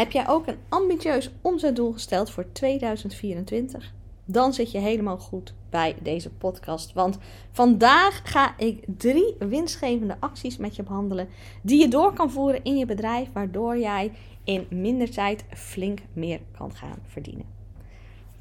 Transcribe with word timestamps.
Heb 0.00 0.12
jij 0.12 0.28
ook 0.28 0.46
een 0.46 0.58
ambitieus 0.68 1.30
omzetdoel 1.42 1.92
gesteld 1.92 2.30
voor 2.30 2.52
2024? 2.52 3.92
Dan 4.24 4.52
zit 4.52 4.70
je 4.70 4.78
helemaal 4.78 5.18
goed 5.18 5.54
bij 5.70 5.96
deze 6.02 6.30
podcast. 6.30 6.92
Want 6.92 7.18
vandaag 7.50 8.20
ga 8.24 8.54
ik 8.58 8.84
drie 8.96 9.36
winstgevende 9.38 10.16
acties 10.20 10.56
met 10.56 10.76
je 10.76 10.82
behandelen. 10.82 11.28
Die 11.62 11.80
je 11.80 11.88
door 11.88 12.12
kan 12.12 12.30
voeren 12.30 12.64
in 12.64 12.76
je 12.76 12.86
bedrijf. 12.86 13.28
Waardoor 13.32 13.78
jij 13.78 14.12
in 14.44 14.66
minder 14.70 15.10
tijd 15.10 15.44
flink 15.54 15.98
meer 16.12 16.40
kan 16.56 16.74
gaan 16.74 16.98
verdienen. 17.06 17.46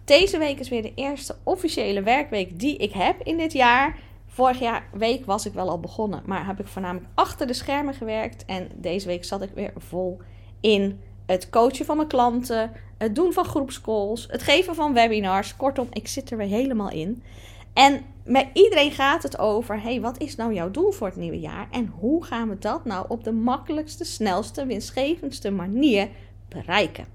Deze 0.04 0.38
week 0.38 0.60
is 0.60 0.70
weer 0.70 0.82
de 0.82 0.94
eerste 0.96 1.36
officiële 1.44 2.02
werkweek 2.02 2.60
die 2.60 2.78
ik 2.78 2.92
heb 2.92 3.22
in 3.22 3.38
dit 3.38 3.54
jaar. 3.54 4.00
Vorig 4.26 4.60
jaar 4.60 4.90
week 4.94 5.26
was 5.26 5.46
ik 5.46 5.54
wel 5.54 5.70
al 5.70 5.80
begonnen, 5.80 6.22
maar 6.26 6.46
heb 6.46 6.60
ik 6.60 6.68
voornamelijk 6.68 7.12
achter 7.14 7.48
de 7.48 7.54
schermen 7.54 7.94
gewerkt. 7.94 8.46
En 8.46 8.70
deze 8.76 9.08
week 9.08 9.26
zat 9.26 9.42
ik 9.42 9.52
weer 9.54 9.74
vol 9.78 10.20
in 10.60 11.00
het 11.32 11.50
coachen 11.50 11.86
van 11.86 11.96
mijn 11.96 12.08
klanten, 12.08 12.72
het 12.98 13.16
doen 13.16 13.34
van 13.34 13.46
groepscalls, 13.46 14.28
het 14.32 14.44
geven 14.44 14.76
van 14.76 14.94
webinars. 14.94 15.56
Kortom, 15.56 15.88
ik 15.92 16.08
zit 16.08 16.32
er 16.32 16.38
weer 16.38 16.48
helemaal 16.48 16.92
in. 16.92 17.24
En 17.74 18.02
met 18.24 18.48
iedereen 18.54 18.92
gaat 18.92 19.24
het 19.24 19.40
over: 19.40 19.82
hey, 19.82 20.02
wat 20.02 20.22
is 20.22 20.36
nou 20.36 20.54
jouw 20.54 20.72
doel 20.72 20.92
voor 20.92 21.08
het 21.08 21.16
nieuwe 21.16 21.40
jaar? 21.40 21.68
En 21.72 21.94
hoe 22.00 22.24
gaan 22.24 22.50
we 22.50 22.58
dat 22.58 22.86
nou 22.86 23.06
op 23.08 23.24
de 23.24 23.32
makkelijkste, 23.32 24.06
snelste, 24.06 24.66
winstgevendste 24.66 25.52
manier 25.52 26.10
bereiken? 26.48 27.06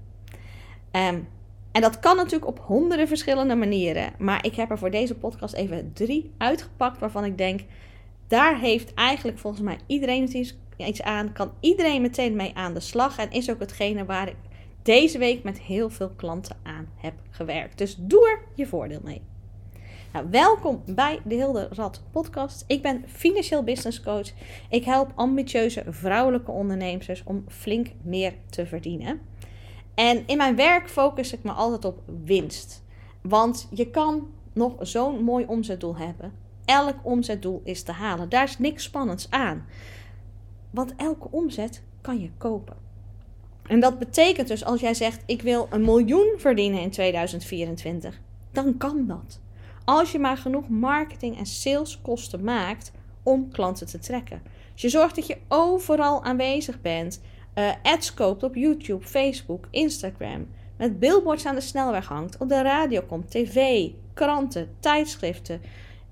Um, 0.91 1.27
en 1.71 1.81
dat 1.81 1.99
kan 1.99 2.15
natuurlijk 2.15 2.47
op 2.47 2.59
honderden 2.59 3.07
verschillende 3.07 3.55
manieren. 3.55 4.13
Maar 4.17 4.45
ik 4.45 4.55
heb 4.55 4.69
er 4.69 4.77
voor 4.77 4.91
deze 4.91 5.15
podcast 5.15 5.53
even 5.53 5.91
drie 5.93 6.31
uitgepakt 6.37 6.99
waarvan 6.99 7.25
ik 7.25 7.37
denk, 7.37 7.61
daar 8.27 8.59
heeft 8.59 8.93
eigenlijk 8.93 9.39
volgens 9.39 9.63
mij 9.63 9.77
iedereen 9.87 10.27
iets 10.77 11.01
aan. 11.01 11.33
Kan 11.33 11.51
iedereen 11.59 12.01
meteen 12.01 12.35
mee 12.35 12.51
aan 12.55 12.73
de 12.73 12.79
slag. 12.79 13.17
En 13.17 13.31
is 13.31 13.49
ook 13.49 13.59
hetgene 13.59 14.05
waar 14.05 14.27
ik 14.27 14.35
deze 14.81 15.17
week 15.17 15.43
met 15.43 15.59
heel 15.59 15.89
veel 15.89 16.09
klanten 16.09 16.57
aan 16.63 16.89
heb 16.95 17.13
gewerkt. 17.29 17.77
Dus 17.77 17.95
doe 17.99 18.29
er 18.29 18.39
je 18.55 18.67
voordeel 18.67 19.01
mee. 19.03 19.21
Nou, 20.13 20.27
welkom 20.29 20.83
bij 20.85 21.19
de 21.23 21.35
Hilde 21.35 21.67
Rad 21.71 22.03
podcast. 22.11 22.63
Ik 22.67 22.81
ben 22.81 23.03
financieel 23.07 23.63
business 23.63 24.01
coach. 24.01 24.31
Ik 24.69 24.83
help 24.83 25.11
ambitieuze 25.15 25.83
vrouwelijke 25.87 26.51
ondernemers 26.51 27.23
om 27.25 27.45
flink 27.47 27.87
meer 28.01 28.33
te 28.49 28.65
verdienen. 28.65 29.21
En 29.95 30.23
in 30.25 30.37
mijn 30.37 30.55
werk 30.55 30.89
focus 30.89 31.33
ik 31.33 31.43
me 31.43 31.51
altijd 31.51 31.85
op 31.85 32.01
winst. 32.23 32.83
Want 33.21 33.67
je 33.71 33.89
kan 33.89 34.27
nog 34.53 34.75
zo'n 34.79 35.23
mooi 35.23 35.45
omzetdoel 35.45 35.97
hebben. 35.97 36.33
Elk 36.65 36.95
omzetdoel 37.03 37.61
is 37.63 37.83
te 37.83 37.91
halen. 37.91 38.29
Daar 38.29 38.43
is 38.43 38.59
niks 38.59 38.83
spannends 38.83 39.29
aan. 39.29 39.65
Want 40.75 40.95
elke 40.95 41.27
omzet 41.31 41.83
kan 42.01 42.19
je 42.19 42.29
kopen. 42.37 42.75
En 43.67 43.79
dat 43.79 43.99
betekent 43.99 44.47
dus 44.47 44.65
als 44.65 44.81
jij 44.81 44.93
zegt: 44.93 45.23
Ik 45.25 45.41
wil 45.41 45.67
een 45.69 45.81
miljoen 45.81 46.33
verdienen 46.37 46.81
in 46.81 46.89
2024, 46.89 48.19
dan 48.51 48.77
kan 48.77 49.07
dat. 49.07 49.39
Als 49.85 50.11
je 50.11 50.19
maar 50.19 50.37
genoeg 50.37 50.69
marketing 50.69 51.37
en 51.37 51.45
saleskosten 51.45 52.43
maakt 52.43 52.91
om 53.23 53.51
klanten 53.51 53.87
te 53.87 53.99
trekken. 53.99 54.41
Als 54.71 54.81
je 54.81 54.89
zorgt 54.89 55.15
dat 55.15 55.27
je 55.27 55.37
overal 55.47 56.23
aanwezig 56.23 56.81
bent, 56.81 57.21
uh, 57.55 57.71
ads 57.83 58.13
koopt 58.13 58.43
op 58.43 58.55
YouTube, 58.55 59.05
Facebook, 59.05 59.67
Instagram. 59.69 60.47
Met 60.77 60.99
billboards 60.99 61.45
aan 61.45 61.55
de 61.55 61.61
snelweg 61.61 62.07
hangt, 62.07 62.37
op 62.37 62.49
de 62.49 62.61
radio 62.61 63.01
komt, 63.01 63.31
tv, 63.31 63.89
kranten, 64.13 64.69
tijdschriften, 64.79 65.61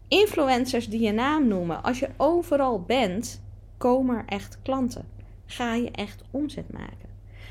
influencers 0.07 0.89
die 0.89 1.01
je 1.01 1.11
naam 1.11 1.47
noemen. 1.47 1.83
Als 1.83 1.99
je 1.99 2.09
overal 2.17 2.81
bent, 2.81 3.42
komen 3.83 4.17
er 4.17 4.23
echt 4.25 4.57
klanten. 4.61 5.07
Ga 5.45 5.73
je 5.73 5.91
echt 5.91 6.23
omzet 6.31 6.71
maken. 6.71 7.09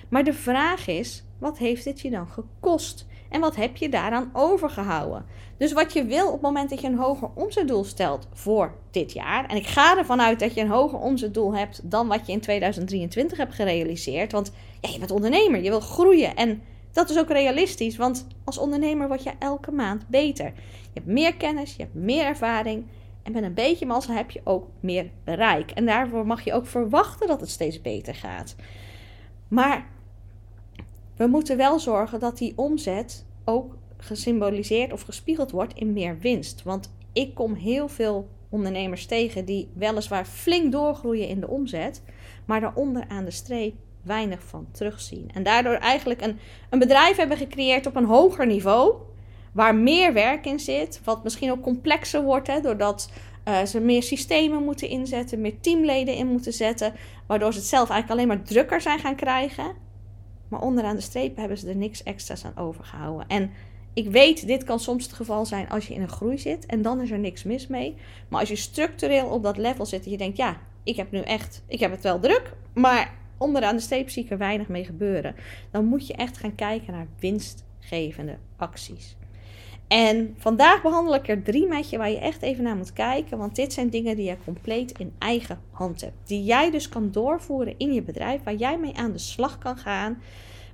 Maar 0.08 0.25
de 0.25 0.33
vraag 0.33 0.86
is, 0.86 1.24
wat 1.39 1.58
heeft 1.58 1.84
dit 1.84 2.00
je 2.00 2.11
dan 2.11 2.28
gekost? 2.28 3.06
En 3.28 3.41
wat 3.41 3.56
heb 3.56 3.77
je 3.77 3.89
daaraan 3.89 4.30
overgehouden? 4.33 5.24
Dus 5.56 5.72
wat 5.72 5.92
je 5.92 6.05
wil 6.05 6.27
op 6.27 6.33
het 6.33 6.42
moment 6.42 6.70
dat 6.70 6.80
je 6.80 6.86
een 6.86 6.98
hoger 6.98 7.30
omzetdoel 7.34 7.84
stelt 7.84 8.29
voor 8.33 8.74
dit 8.90 9.12
jaar. 9.12 9.46
En 9.46 9.56
ik 9.56 9.67
ga 9.67 9.98
ervan 9.98 10.20
uit 10.20 10.40
dat 10.40 10.55
je 10.55 10.61
een 10.61 10.68
hoger 10.68 10.98
omzetdoel 10.98 11.55
hebt 11.55 11.90
dan 11.90 12.08
wat 12.08 12.27
je 12.27 12.33
in 12.33 12.40
2023 12.40 13.39
hebt 13.39 13.55
gerealiseerd. 13.55 14.33
Want 14.33 14.52
ja, 14.80 14.89
je 14.90 14.98
bent 14.98 15.11
ondernemer, 15.11 15.62
je 15.62 15.70
wil 15.70 15.80
groeien. 15.80 16.36
En 16.36 16.62
dat 16.92 17.11
is 17.11 17.18
ook 17.18 17.30
realistisch, 17.30 17.96
want 17.96 18.27
als 18.45 18.58
ondernemer 18.58 19.08
word 19.08 19.23
je 19.23 19.33
elke 19.39 19.73
maand 19.73 20.08
beter. 20.08 20.52
Je 20.83 21.01
hebt 21.01 21.06
meer 21.06 21.35
kennis, 21.35 21.74
je 21.77 21.83
hebt 21.83 21.95
meer 21.95 22.24
ervaring. 22.24 22.85
En 23.22 23.33
met 23.33 23.42
een 23.42 23.55
beetje 23.55 23.86
mazzel 23.86 24.14
heb 24.14 24.30
je 24.30 24.40
ook 24.44 24.68
meer 24.80 25.10
bereik. 25.24 25.70
En 25.70 25.86
daarvoor 25.86 26.27
mag 26.27 26.44
je 26.44 26.52
ook 26.52 26.66
verwachten 26.66 27.27
dat 27.27 27.40
het 27.40 27.50
steeds 27.50 27.80
beter 27.80 28.14
gaat. 28.14 28.56
Maar 29.48 29.86
we 31.16 31.27
moeten 31.27 31.56
wel 31.56 31.78
zorgen 31.78 32.20
dat 32.20 32.38
die 32.38 32.52
omzet 32.56 33.27
ook 33.44 33.77
gesymboliseerd 33.96 34.92
of 34.92 35.02
gespiegeld 35.02 35.50
wordt 35.50 35.74
in 35.74 35.92
meer 35.92 36.18
winst. 36.18 36.62
Want 36.62 36.92
ik 37.12 37.34
kom 37.34 37.55
heel 37.55 37.88
veel 37.88 38.28
ondernemers 38.48 39.06
tegen 39.06 39.44
die 39.44 39.70
weliswaar 39.74 40.24
flink 40.24 40.72
doorgroeien 40.72 41.28
in 41.28 41.40
de 41.40 41.48
omzet, 41.48 42.02
maar 42.44 42.61
daaronder 42.61 43.05
aan 43.08 43.24
de 43.24 43.30
streep 43.30 43.74
weinig 44.02 44.42
van 44.42 44.66
terugzien. 44.70 45.30
En 45.34 45.42
daardoor 45.42 45.74
eigenlijk 45.74 46.22
een, 46.22 46.38
een 46.70 46.78
bedrijf 46.78 47.16
hebben 47.16 47.36
gecreëerd 47.36 47.86
op 47.86 47.96
een 47.96 48.05
hoger 48.05 48.46
niveau, 48.46 48.94
waar 49.52 49.74
meer 49.74 50.13
werk 50.13 50.46
in 50.46 50.61
zit, 50.61 51.01
wat 51.05 51.23
misschien 51.23 51.51
ook 51.51 51.63
complexer 51.63 52.23
wordt, 52.23 52.46
hè, 52.46 52.61
doordat 52.61 53.11
uh, 53.48 53.63
ze 53.63 53.80
meer 53.80 54.02
systemen 54.02 54.64
moeten 54.64 54.89
inzetten, 54.89 55.40
meer 55.40 55.61
teamleden 55.61 56.14
in 56.14 56.27
moeten 56.27 56.52
zetten, 56.52 56.92
waardoor 57.27 57.52
ze 57.52 57.58
het 57.58 57.68
zelf 57.68 57.91
eigenlijk 57.91 58.20
alleen 58.20 58.36
maar 58.36 58.46
drukker 58.46 58.80
zijn 58.80 58.98
gaan 58.98 59.17
krijgen. 59.17 59.74
Maar 60.48 60.61
onderaan 60.61 60.96
de 60.96 61.02
streep 61.02 61.36
hebben 61.36 61.58
ze 61.58 61.68
er 61.68 61.77
niks 61.77 62.02
extra's 62.02 62.45
aan 62.45 62.57
overgehouden. 62.57 63.29
En 63.29 63.51
ik 63.95 64.08
weet, 64.11 64.46
dit 64.46 64.64
kan 64.64 64.80
soms 64.80 65.05
het 65.05 65.12
geval 65.12 65.46
zijn 65.46 65.68
als 65.68 65.86
je 65.86 65.95
in 65.95 66.02
een 66.02 66.08
groei 66.08 66.39
zit 66.39 66.67
en 66.67 66.83
dan 66.83 67.01
is 67.01 67.11
er 67.11 67.18
niks 67.18 67.42
mis 67.42 67.67
mee. 67.67 67.95
Maar 68.29 68.41
als 68.41 68.48
je 68.48 68.57
structureel 68.57 69.27
op 69.27 69.42
dat 69.42 69.57
level 69.57 69.86
zit 69.86 70.05
en 70.05 70.11
je 70.11 70.17
denkt, 70.17 70.36
ja, 70.36 70.61
ik 70.83 70.96
heb 70.96 71.11
nu 71.11 71.20
echt, 71.20 71.62
ik 71.67 71.80
heb 71.80 71.91
het 71.91 72.02
wel 72.02 72.20
druk, 72.20 72.52
maar 72.74 73.14
onderaan 73.39 73.77
de 73.77 73.83
streep 73.83 74.11
zie 74.11 74.24
ik 74.24 74.30
er 74.30 74.39
weinig 74.39 74.68
mee 74.68 74.85
gebeuren. 74.85 75.35
Dan 75.70 75.85
moet 75.85 76.07
je 76.07 76.14
echt 76.14 76.39
gaan 76.39 76.55
kijken 76.55 76.92
naar 76.92 77.07
winstgevende 77.18 78.39
acties. 78.57 79.17
En 79.92 80.35
vandaag 80.39 80.83
behandel 80.83 81.14
ik 81.14 81.29
er 81.29 81.42
drie 81.42 81.67
met 81.67 81.91
je 81.91 81.98
waar 81.98 82.11
je 82.11 82.19
echt 82.19 82.42
even 82.42 82.64
naar 82.64 82.77
moet 82.77 82.92
kijken. 82.92 83.39
Want 83.39 83.57
dit 83.57 83.73
zijn 83.73 83.91
dingen 83.91 84.17
die 84.17 84.29
je 84.29 84.36
compleet 84.45 84.98
in 84.98 85.13
eigen 85.19 85.61
hand 85.70 86.01
hebt. 86.01 86.17
Die 86.25 86.45
jij 86.45 86.70
dus 86.70 86.89
kan 86.89 87.11
doorvoeren 87.11 87.75
in 87.79 87.92
je 87.92 88.03
bedrijf. 88.03 88.42
Waar 88.42 88.55
jij 88.55 88.79
mee 88.79 88.97
aan 88.97 89.13
de 89.13 89.19
slag 89.19 89.58
kan 89.58 89.77
gaan. 89.77 90.23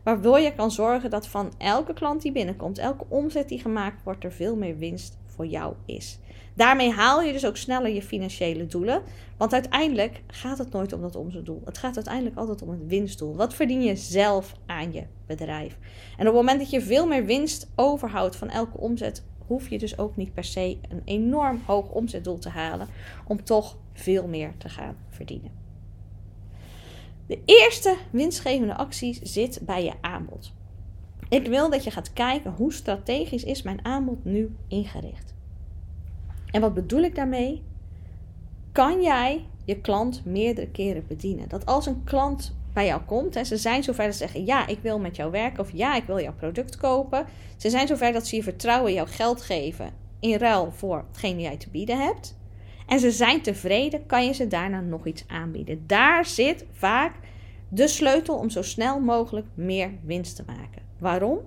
Waardoor 0.03 0.39
je 0.39 0.55
kan 0.55 0.71
zorgen 0.71 1.11
dat 1.11 1.29
van 1.29 1.53
elke 1.57 1.93
klant 1.93 2.23
die 2.23 2.33
binnenkomt, 2.33 2.79
elke 2.79 3.05
omzet 3.09 3.49
die 3.49 3.61
gemaakt 3.61 4.03
wordt, 4.03 4.25
er 4.25 4.33
veel 4.33 4.57
meer 4.57 4.79
winst 4.79 5.19
voor 5.27 5.47
jou 5.47 5.75
is. 5.87 6.19
Daarmee 6.59 6.91
haal 6.91 7.23
je 7.23 7.33
dus 7.33 7.47
ook 7.47 7.57
sneller 7.57 7.91
je 7.91 8.03
financiële 8.03 8.67
doelen. 8.67 9.03
Want 9.37 9.53
uiteindelijk 9.53 10.23
gaat 10.27 10.59
het 10.59 10.73
nooit 10.73 10.93
om 10.93 11.01
dat 11.01 11.17
omzetdoel. 11.17 11.63
Het 11.65 11.79
gaat 11.79 11.95
uiteindelijk 11.97 12.37
altijd 12.37 12.63
om 12.63 12.71
het 12.71 12.87
winstdoel. 12.87 13.37
Wat 13.37 13.55
verdien 13.55 13.83
je 13.83 13.97
zelf 13.97 14.55
aan 14.67 14.93
je 14.93 15.05
bedrijf? 15.27 15.79
En 16.17 16.21
op 16.21 16.25
het 16.27 16.35
moment 16.35 16.59
dat 16.59 16.71
je 16.71 16.81
veel 16.81 17.07
meer 17.07 17.25
winst 17.25 17.71
overhoudt 17.75 18.37
van 18.37 18.51
elke 18.51 18.79
omzet, 18.79 19.25
hoef 19.47 19.69
je 19.69 19.79
dus 19.79 19.99
ook 19.99 20.17
niet 20.17 20.35
per 20.35 20.45
se 20.45 20.79
een 20.89 21.03
enorm 21.05 21.61
hoog 21.67 21.91
omzetdoel 21.91 22.39
te 22.39 22.49
halen 22.49 22.89
om 23.27 23.45
toch 23.45 23.77
veel 23.93 24.27
meer 24.27 24.53
te 24.59 24.69
gaan 24.69 24.97
verdienen. 25.09 25.51
De 27.27 27.39
eerste 27.45 27.97
winstgevende 28.11 28.77
actie 28.77 29.19
zit 29.23 29.61
bij 29.63 29.85
je 29.85 29.93
aanbod. 30.01 30.53
Ik 31.29 31.47
wil 31.47 31.71
dat 31.71 31.85
je 31.85 31.91
gaat 31.91 32.13
kijken 32.13 32.53
hoe 32.53 32.73
strategisch 32.73 33.45
is 33.45 33.63
mijn 33.63 33.85
aanbod 33.85 34.25
nu 34.25 34.57
ingericht. 34.69 35.37
En 36.59 36.65
wat 36.65 36.75
bedoel 36.75 37.03
ik 37.03 37.15
daarmee? 37.15 37.63
Kan 38.73 39.03
jij 39.03 39.45
je 39.65 39.81
klant 39.81 40.25
meerdere 40.25 40.69
keren 40.69 41.05
bedienen? 41.09 41.49
Dat 41.49 41.67
als 41.67 41.87
een 41.87 42.05
klant 42.05 42.57
bij 42.73 42.87
jou 42.87 43.03
komt 43.03 43.37
en 43.37 43.47
ze 43.47 43.57
zijn 43.57 43.83
zover 43.83 44.05
dat 44.05 44.13
ze 44.13 44.19
zeggen: 44.19 44.45
Ja, 44.45 44.67
ik 44.67 44.79
wil 44.83 44.99
met 44.99 45.17
jou 45.17 45.31
werken 45.31 45.61
of 45.61 45.71
ja, 45.73 45.95
ik 45.95 46.05
wil 46.05 46.21
jouw 46.21 46.35
product 46.35 46.77
kopen. 46.77 47.27
Ze 47.57 47.71
zijn 47.71 47.87
zover 47.87 48.13
dat 48.13 48.27
ze 48.27 48.37
je 48.37 48.43
vertrouwen, 48.43 48.93
jouw 48.93 49.07
geld 49.07 49.43
geven 49.43 49.93
in 50.21 50.39
ruil 50.39 50.73
voor 50.73 51.05
hetgeen 51.09 51.41
jij 51.41 51.57
te 51.57 51.71
bieden 51.71 51.99
hebt. 51.99 52.37
En 52.87 53.01
ze 53.01 53.11
zijn 53.11 53.43
tevreden, 53.43 54.07
kan 54.07 54.27
je 54.27 54.33
ze 54.33 54.47
daarna 54.47 54.81
nog 54.81 55.07
iets 55.07 55.25
aanbieden. 55.27 55.85
Daar 55.87 56.27
zit 56.27 56.65
vaak 56.73 57.15
de 57.69 57.89
sleutel 57.89 58.37
om 58.37 58.51
zo 58.51 58.63
snel 58.63 59.01
mogelijk 59.01 59.47
meer 59.55 59.91
winst 60.03 60.37
te 60.37 60.45
maken. 60.47 60.83
Waarom? 60.99 61.39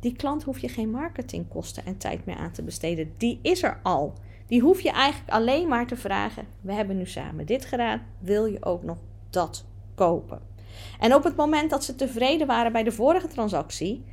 Die 0.00 0.16
klant 0.16 0.42
hoef 0.42 0.58
je 0.58 0.68
geen 0.68 0.90
marketingkosten 0.90 1.86
en 1.86 1.96
tijd 1.96 2.26
meer 2.26 2.36
aan 2.36 2.52
te 2.52 2.62
besteden. 2.62 3.12
Die 3.16 3.38
is 3.42 3.62
er 3.62 3.80
al. 3.82 4.14
Die 4.46 4.60
hoef 4.60 4.80
je 4.80 4.90
eigenlijk 4.90 5.32
alleen 5.32 5.68
maar 5.68 5.86
te 5.86 5.96
vragen: 5.96 6.46
we 6.60 6.72
hebben 6.72 6.96
nu 6.96 7.06
samen 7.06 7.46
dit 7.46 7.64
gedaan, 7.64 8.06
wil 8.18 8.46
je 8.46 8.64
ook 8.64 8.82
nog 8.82 8.98
dat 9.30 9.64
kopen? 9.94 10.40
En 11.00 11.14
op 11.14 11.24
het 11.24 11.36
moment 11.36 11.70
dat 11.70 11.84
ze 11.84 11.94
tevreden 11.94 12.46
waren 12.46 12.72
bij 12.72 12.82
de 12.82 12.92
vorige 12.92 13.28
transactie 13.28 14.04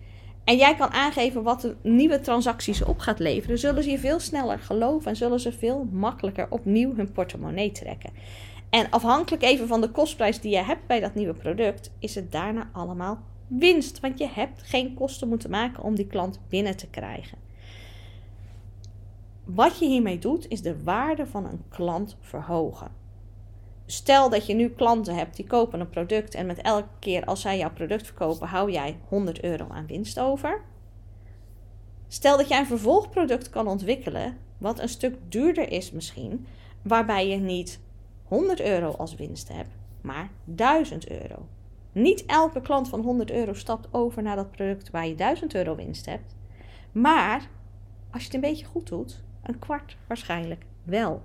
en 0.43 0.57
jij 0.57 0.75
kan 0.75 0.89
aangeven 0.89 1.43
wat 1.43 1.61
de 1.61 1.75
nieuwe 1.81 2.19
transacties 2.19 2.83
op 2.83 2.99
gaat 2.99 3.19
leveren, 3.19 3.59
zullen 3.59 3.83
ze 3.83 3.89
je 3.89 3.99
veel 3.99 4.19
sneller 4.19 4.59
geloven 4.59 5.09
en 5.09 5.15
zullen 5.15 5.39
ze 5.39 5.51
veel 5.51 5.87
makkelijker 5.91 6.47
opnieuw 6.49 6.95
hun 6.95 7.11
portemonnee 7.11 7.71
trekken. 7.71 8.11
En 8.69 8.89
afhankelijk 8.89 9.43
even 9.43 9.67
van 9.67 9.81
de 9.81 9.89
kostprijs 9.89 10.39
die 10.39 10.51
je 10.51 10.63
hebt 10.63 10.87
bij 10.87 10.99
dat 10.99 11.15
nieuwe 11.15 11.33
product, 11.33 11.91
is 11.99 12.15
het 12.15 12.31
daarna 12.31 12.69
allemaal 12.73 13.19
winst, 13.47 13.99
want 13.99 14.19
je 14.19 14.27
hebt 14.27 14.61
geen 14.63 14.93
kosten 14.93 15.27
moeten 15.27 15.49
maken 15.49 15.83
om 15.83 15.95
die 15.95 16.07
klant 16.07 16.39
binnen 16.49 16.77
te 16.77 16.87
krijgen. 16.87 17.37
Wat 19.53 19.79
je 19.79 19.85
hiermee 19.85 20.19
doet, 20.19 20.47
is 20.47 20.61
de 20.61 20.83
waarde 20.83 21.27
van 21.27 21.45
een 21.45 21.63
klant 21.69 22.17
verhogen. 22.19 22.91
Stel 23.85 24.29
dat 24.29 24.45
je 24.45 24.53
nu 24.53 24.69
klanten 24.69 25.15
hebt 25.15 25.35
die 25.35 25.47
kopen 25.47 25.79
een 25.79 25.89
product 25.89 26.33
en 26.33 26.45
met 26.45 26.61
elke 26.61 26.87
keer 26.99 27.25
als 27.25 27.41
zij 27.41 27.57
jouw 27.57 27.71
product 27.71 28.05
verkopen, 28.05 28.47
hou 28.47 28.71
jij 28.71 28.97
100 29.07 29.43
euro 29.43 29.67
aan 29.69 29.87
winst 29.87 30.19
over. 30.19 30.61
Stel 32.07 32.37
dat 32.37 32.47
jij 32.47 32.59
een 32.59 32.65
vervolgproduct 32.65 33.49
kan 33.49 33.67
ontwikkelen, 33.67 34.37
wat 34.57 34.79
een 34.79 34.89
stuk 34.89 35.17
duurder 35.29 35.71
is 35.71 35.91
misschien, 35.91 36.45
waarbij 36.81 37.27
je 37.27 37.37
niet 37.37 37.79
100 38.23 38.61
euro 38.61 38.91
als 38.91 39.15
winst 39.15 39.47
hebt, 39.47 39.75
maar 40.01 40.29
1000 40.43 41.09
euro. 41.09 41.47
Niet 41.91 42.25
elke 42.25 42.61
klant 42.61 42.89
van 42.89 43.01
100 43.01 43.31
euro 43.31 43.53
stapt 43.53 43.87
over 43.91 44.23
naar 44.23 44.35
dat 44.35 44.51
product 44.51 44.89
waar 44.89 45.07
je 45.07 45.15
1000 45.15 45.55
euro 45.55 45.75
winst 45.75 46.05
hebt. 46.05 46.35
Maar 46.91 47.49
als 48.11 48.21
je 48.21 48.27
het 48.27 48.33
een 48.33 48.49
beetje 48.49 48.65
goed 48.65 48.87
doet, 48.87 49.23
een 49.43 49.59
kwart 49.59 49.97
waarschijnlijk 50.07 50.65
wel. 50.83 51.21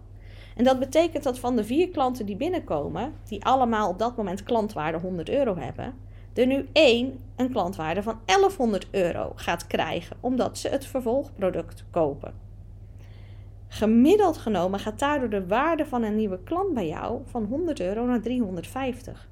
En 0.56 0.64
dat 0.64 0.78
betekent 0.78 1.24
dat 1.24 1.38
van 1.38 1.56
de 1.56 1.64
vier 1.64 1.88
klanten 1.88 2.26
die 2.26 2.36
binnenkomen, 2.36 3.12
die 3.28 3.44
allemaal 3.44 3.88
op 3.88 3.98
dat 3.98 4.16
moment 4.16 4.42
klantwaarde 4.42 4.98
100 4.98 5.28
euro 5.28 5.56
hebben, 5.56 5.94
er 6.34 6.46
nu 6.46 6.68
één 6.72 7.18
een 7.36 7.50
klantwaarde 7.50 8.02
van 8.02 8.18
1100 8.24 8.86
euro 8.90 9.32
gaat 9.34 9.66
krijgen, 9.66 10.16
omdat 10.20 10.58
ze 10.58 10.68
het 10.68 10.86
vervolgproduct 10.86 11.84
kopen. 11.90 12.34
Gemiddeld 13.68 14.36
genomen 14.36 14.80
gaat 14.80 14.98
daardoor 14.98 15.28
de 15.30 15.46
waarde 15.46 15.86
van 15.86 16.02
een 16.02 16.16
nieuwe 16.16 16.38
klant 16.44 16.74
bij 16.74 16.88
jou 16.88 17.20
van 17.24 17.44
100 17.44 17.80
euro 17.80 18.06
naar 18.06 18.20
350. 18.20 19.28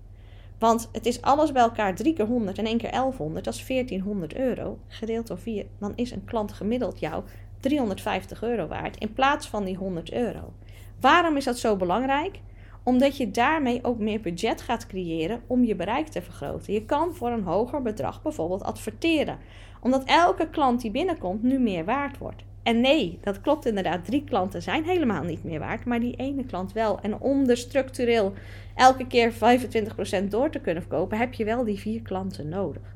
Want 0.59 0.89
het 0.93 1.07
is 1.07 1.23
alles 1.23 1.53
bij 1.53 1.63
elkaar 1.63 1.95
3 1.95 2.15
keer 2.15 2.27
100 2.27 2.59
en 2.59 2.67
1 2.67 2.79
keer 2.79 2.91
1100, 2.91 3.45
dat 3.45 3.55
is 3.55 3.67
1400 3.67 4.35
euro. 4.35 4.79
Gedeeld 4.89 5.27
door 5.27 5.39
4, 5.39 5.67
dan 5.79 5.93
is 5.95 6.11
een 6.11 6.25
klant 6.25 6.53
gemiddeld 6.53 7.01
jou 7.01 7.25
350 7.65 8.43
euro 8.43 8.67
waard 8.67 8.97
in 8.97 9.13
plaats 9.13 9.49
van 9.49 9.65
die 9.65 9.77
100 9.77 10.13
euro. 10.13 10.53
Waarom 11.01 11.37
is 11.37 11.45
dat 11.45 11.59
zo 11.59 11.77
belangrijk? 11.77 12.41
Omdat 12.83 13.17
je 13.17 13.31
daarmee 13.31 13.85
ook 13.85 13.99
meer 13.99 14.21
budget 14.21 14.61
gaat 14.63 14.87
creëren 14.87 15.43
om 15.47 15.65
je 15.65 15.75
bereik 15.75 16.07
te 16.07 16.23
vergroten. 16.23 16.73
Je 16.73 16.85
kan 16.85 17.15
voor 17.15 17.31
een 17.31 17.43
hoger 17.43 17.83
bedrag 17.83 18.23
bijvoorbeeld 18.23 18.63
adverteren, 18.63 19.39
omdat 19.81 20.05
elke 20.05 20.49
klant 20.49 20.81
die 20.81 20.91
binnenkomt 20.91 21.43
nu 21.43 21.59
meer 21.59 21.85
waard 21.85 22.19
wordt. 22.19 22.45
En 22.63 22.81
nee, 22.81 23.19
dat 23.21 23.41
klopt 23.41 23.67
inderdaad. 23.67 24.05
Drie 24.05 24.25
klanten 24.25 24.63
zijn 24.63 24.85
helemaal 24.85 25.23
niet 25.23 25.45
meer 25.45 25.59
waard, 25.59 25.85
maar 25.85 26.01
die 26.01 26.17
ene 26.17 26.45
klant 26.45 26.73
wel. 26.73 27.01
En 27.01 27.21
om 27.21 27.49
er 27.49 27.57
structureel 27.57 28.33
elke 28.75 29.07
keer 29.07 29.33
25% 29.33 29.37
door 30.29 30.51
te 30.51 30.61
kunnen 30.61 30.83
verkopen, 30.83 31.19
heb 31.19 31.35
je 31.35 31.45
wel 31.45 31.65
die 31.65 31.79
vier 31.79 32.03
klanten 32.03 32.49
nodig 32.49 32.94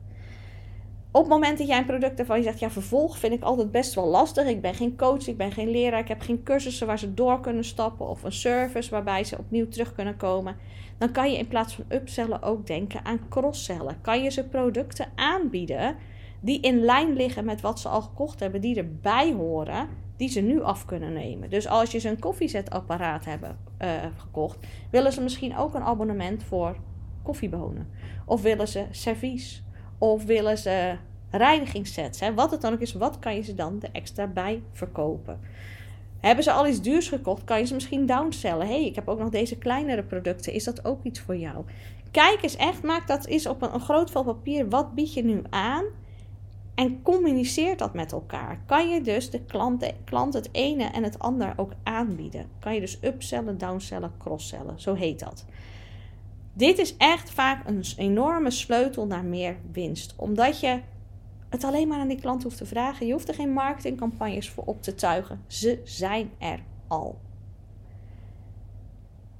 op 1.11 1.21
het 1.21 1.31
moment 1.31 1.59
dat 1.59 1.67
jij 1.67 1.79
een 1.79 1.87
product 1.87 2.19
ervan 2.19 2.37
je 2.37 2.43
zegt, 2.43 2.59
ja, 2.59 2.71
vervolg 2.71 3.19
vind 3.19 3.33
ik 3.33 3.43
altijd 3.43 3.71
best 3.71 3.95
wel 3.95 4.07
lastig. 4.07 4.47
Ik 4.47 4.61
ben 4.61 4.75
geen 4.75 4.97
coach, 4.97 5.27
ik 5.27 5.37
ben 5.37 5.53
geen 5.53 5.71
leraar, 5.71 6.01
ik 6.01 6.09
heb 6.09 6.21
geen 6.21 6.43
cursussen 6.43 6.87
waar 6.87 6.99
ze 6.99 7.15
door 7.15 7.41
kunnen 7.41 7.65
stappen 7.65 8.09
of 8.09 8.23
een 8.23 8.33
service 8.33 8.91
waarbij 8.91 9.25
ze 9.25 9.39
opnieuw 9.39 9.69
terug 9.69 9.95
kunnen 9.95 10.17
komen. 10.17 10.57
Dan 10.99 11.13
kan 11.13 11.31
je 11.31 11.39
in 11.39 11.49
plaats 11.49 11.75
van 11.75 11.85
upsellen 11.89 12.43
ook 12.43 12.67
denken 12.67 13.05
aan 13.05 13.29
crosssellen. 13.29 14.01
Kan 14.01 14.23
je 14.23 14.31
ze 14.31 14.45
producten 14.45 15.07
aanbieden 15.15 15.97
die 16.41 16.61
in 16.61 16.81
lijn 16.81 17.13
liggen 17.13 17.45
met 17.45 17.61
wat 17.61 17.81
ze 17.81 17.89
al 17.89 18.03
gekocht 18.03 18.41
hebben, 18.41 18.61
die 18.61 18.77
erbij 18.77 19.33
horen, 19.33 19.89
die 20.17 20.29
ze 20.29 20.41
nu 20.41 20.63
af 20.63 20.85
kunnen 20.85 21.13
nemen. 21.13 21.51
Dus 21.51 21.69
als 21.69 21.91
je 21.91 21.99
ze 21.99 22.09
een 22.09 22.19
koffiezetapparaat 22.19 23.25
hebben 23.25 23.59
uh, 23.83 23.91
gekocht, 24.17 24.59
willen 24.91 25.13
ze 25.13 25.21
misschien 25.21 25.57
ook 25.57 25.75
een 25.75 25.83
abonnement 25.83 26.43
voor 26.43 26.77
koffiebonen. 27.23 27.89
Of 28.27 28.43
willen 28.43 28.69
ze 28.69 28.85
servies 28.91 29.63
of 29.99 30.25
willen 30.25 30.59
ze 30.59 30.97
reinigingssets? 31.31 32.21
Hè? 32.21 32.35
Wat 32.35 32.51
het 32.51 32.61
dan 32.61 32.73
ook 32.73 32.81
is, 32.81 32.93
wat 32.93 33.19
kan 33.19 33.35
je 33.35 33.43
ze 33.43 33.55
dan 33.55 33.79
er 33.83 33.89
extra 33.93 34.27
bij 34.27 34.63
verkopen? 34.73 35.41
Hebben 36.21 36.45
ze 36.45 36.53
al 36.53 36.67
iets 36.67 36.81
duurs 36.81 37.09
gekocht, 37.09 37.45
kan 37.45 37.59
je 37.59 37.65
ze 37.67 37.75
misschien 37.75 38.07
downsellen. 38.07 38.67
hey, 38.67 38.85
ik 38.85 38.95
heb 38.95 39.09
ook 39.09 39.19
nog 39.19 39.29
deze 39.29 39.57
kleinere 39.57 40.03
producten. 40.03 40.53
Is 40.53 40.65
dat 40.65 40.85
ook 40.85 41.05
iets 41.05 41.21
voor 41.21 41.37
jou? 41.37 41.65
Kijk 42.11 42.43
eens 42.43 42.57
echt, 42.57 42.83
maak 42.83 43.07
dat 43.07 43.27
eens 43.27 43.47
op 43.47 43.63
een, 43.63 43.81
groot 43.81 44.11
vel 44.11 44.25
papier. 44.25 44.69
Wat 44.69 44.95
bied 44.95 45.15
je 45.15 45.25
nu 45.25 45.43
aan? 45.51 45.85
En 46.75 47.03
communiceer 47.03 47.77
dat 47.77 47.95
met 47.95 48.13
elkaar. 48.13 48.61
Kan 48.67 48.89
je 48.89 49.01
dus 49.01 49.31
de 49.31 49.41
klant, 49.41 49.81
de 49.81 49.95
klant 50.05 50.35
het 50.35 50.49
ene 50.53 50.85
en 50.85 51.03
het 51.03 51.19
ander 51.19 51.53
ook 51.57 51.73
aanbieden? 51.83 52.47
Kan 52.59 52.75
je 52.75 52.81
dus 52.81 52.99
upsellen, 53.03 53.59
downsellen, 53.59 54.13
crosssellen? 54.19 54.81
Zo 54.81 54.95
heet 54.95 55.19
dat. 55.19 55.45
Dit 56.59 56.79
is 56.79 56.97
echt 56.97 57.31
vaak 57.31 57.69
een 57.69 57.85
enorme 57.97 58.51
sleutel 58.51 59.07
naar 59.07 59.25
meer 59.25 59.57
winst. 59.73 60.15
Omdat 60.17 60.61
je 60.61 60.81
het 61.49 61.65
alleen 61.65 61.89
maar 61.89 61.99
aan 61.99 62.09
die 62.09 62.21
klant 62.21 62.43
hoeft 62.43 62.57
te 62.57 62.67
vragen. 62.67 63.07
Je 63.07 63.13
hoeft 63.13 63.29
er 63.29 63.35
geen 63.35 63.53
marketingcampagnes 63.53 64.51
voor 64.51 64.65
op 64.65 64.83
te 64.83 64.95
tuigen. 64.95 65.45
Ze 65.47 65.81
zijn 65.85 66.31
er 66.39 66.59
al. 66.89 67.19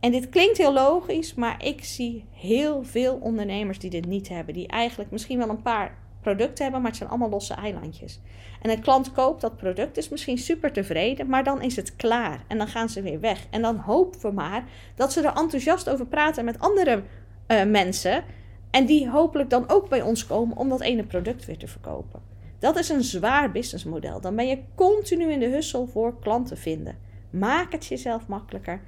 En 0.01 0.11
dit 0.11 0.29
klinkt 0.29 0.59
heel 0.59 0.73
logisch, 0.73 1.35
maar 1.35 1.65
ik 1.65 1.85
zie 1.85 2.25
heel 2.31 2.85
veel 2.85 3.15
ondernemers 3.15 3.79
die 3.79 3.91
dit 3.91 4.07
niet 4.07 4.29
hebben. 4.29 4.55
Die 4.55 4.69
eigenlijk 4.69 5.11
misschien 5.11 5.39
wel 5.39 5.49
een 5.49 5.63
paar 5.63 5.99
producten 6.29 6.63
hebben, 6.63 6.81
maar 6.81 6.91
het 6.91 6.99
zijn 6.99 7.11
allemaal 7.11 7.29
losse 7.29 7.55
eilandjes. 7.55 8.21
En 8.63 8.71
een 8.71 8.81
klant 8.81 9.13
koopt 9.13 9.41
dat 9.41 9.57
product, 9.57 9.97
is 9.97 10.09
misschien 10.09 10.39
super 10.39 10.73
tevreden, 10.73 11.29
maar 11.29 11.45
dan 11.45 11.63
is 11.63 11.77
het 11.77 11.97
klaar. 11.97 12.45
En 12.49 12.59
dan 12.59 12.69
gaan 12.69 12.89
ze 12.89 13.03
weer 13.03 13.21
weg. 13.21 13.47
En 13.51 13.63
dan 13.63 13.77
hopen 13.77 14.21
we 14.21 14.31
maar 14.31 14.65
dat 14.95 15.13
ze 15.13 15.21
er 15.21 15.37
enthousiast 15.37 15.91
over 15.91 16.07
praten 16.07 16.45
met 16.45 16.59
andere 16.59 17.03
uh, 17.49 17.65
mensen. 17.65 18.25
En 18.71 18.87
die 18.87 19.11
hopelijk 19.11 19.51
dan 19.51 19.69
ook 19.69 19.89
bij 19.89 20.03
ons 20.03 20.27
komen 20.27 20.57
om 20.57 20.69
dat 20.69 20.81
ene 20.81 21.05
product 21.05 21.45
weer 21.45 21.59
te 21.59 21.69
verkopen. 21.69 22.21
Dat 22.59 22.77
is 22.77 22.89
een 22.89 23.03
zwaar 23.05 23.51
businessmodel. 23.51 24.21
Dan 24.21 24.37
ben 24.37 24.47
je 24.47 24.63
continu 24.75 25.31
in 25.33 25.41
de 25.41 25.49
hussel 25.49 25.87
voor 25.87 26.19
klanten 26.19 26.59
vinden. 26.59 26.99
Maak 27.31 27.73
het 27.73 27.87
jezelf 27.87 28.27
makkelijker. 28.27 28.81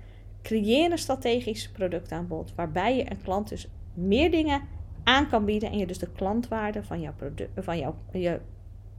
Creëer 0.42 0.90
een 0.90 0.98
strategisch 0.98 1.70
productaanbod 1.70 2.52
waarbij 2.56 2.96
je 2.96 3.10
een 3.10 3.22
klant 3.22 3.48
dus 3.48 3.68
meer 3.94 4.30
dingen 4.30 4.62
aan 5.04 5.28
kan 5.28 5.44
bieden 5.44 5.70
en 5.70 5.78
je 5.78 5.86
dus 5.86 5.98
de 5.98 6.10
klantwaarde 6.10 6.82
van 6.82 7.00
jouw 7.00 7.12
product, 7.16 7.50
van 7.56 7.78
jouw, 7.78 7.94
je, 8.12 8.40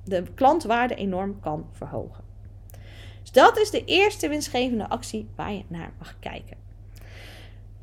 de 0.03 0.23
klantwaarde 0.35 0.95
enorm 0.95 1.39
kan 1.39 1.65
verhogen. 1.71 2.23
Dus 3.21 3.31
dat 3.31 3.57
is 3.57 3.69
de 3.69 3.85
eerste 3.85 4.29
winstgevende 4.29 4.89
actie 4.89 5.27
waar 5.35 5.53
je 5.53 5.63
naar 5.67 5.93
mag 5.97 6.15
kijken. 6.19 6.57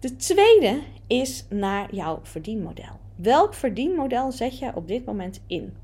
De 0.00 0.16
tweede 0.16 0.80
is 1.06 1.44
naar 1.48 1.94
jouw 1.94 2.20
verdienmodel. 2.22 2.98
Welk 3.16 3.54
verdienmodel 3.54 4.32
zet 4.32 4.58
je 4.58 4.70
op 4.74 4.88
dit 4.88 5.04
moment 5.04 5.40
in? 5.46 5.74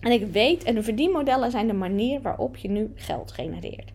En 0.00 0.12
ik 0.12 0.26
weet, 0.26 0.64
en 0.64 0.74
de 0.74 0.82
verdienmodellen 0.82 1.50
zijn 1.50 1.66
de 1.66 1.72
manier 1.72 2.20
waarop 2.20 2.56
je 2.56 2.68
nu 2.68 2.92
geld 2.94 3.32
genereert. 3.32 3.92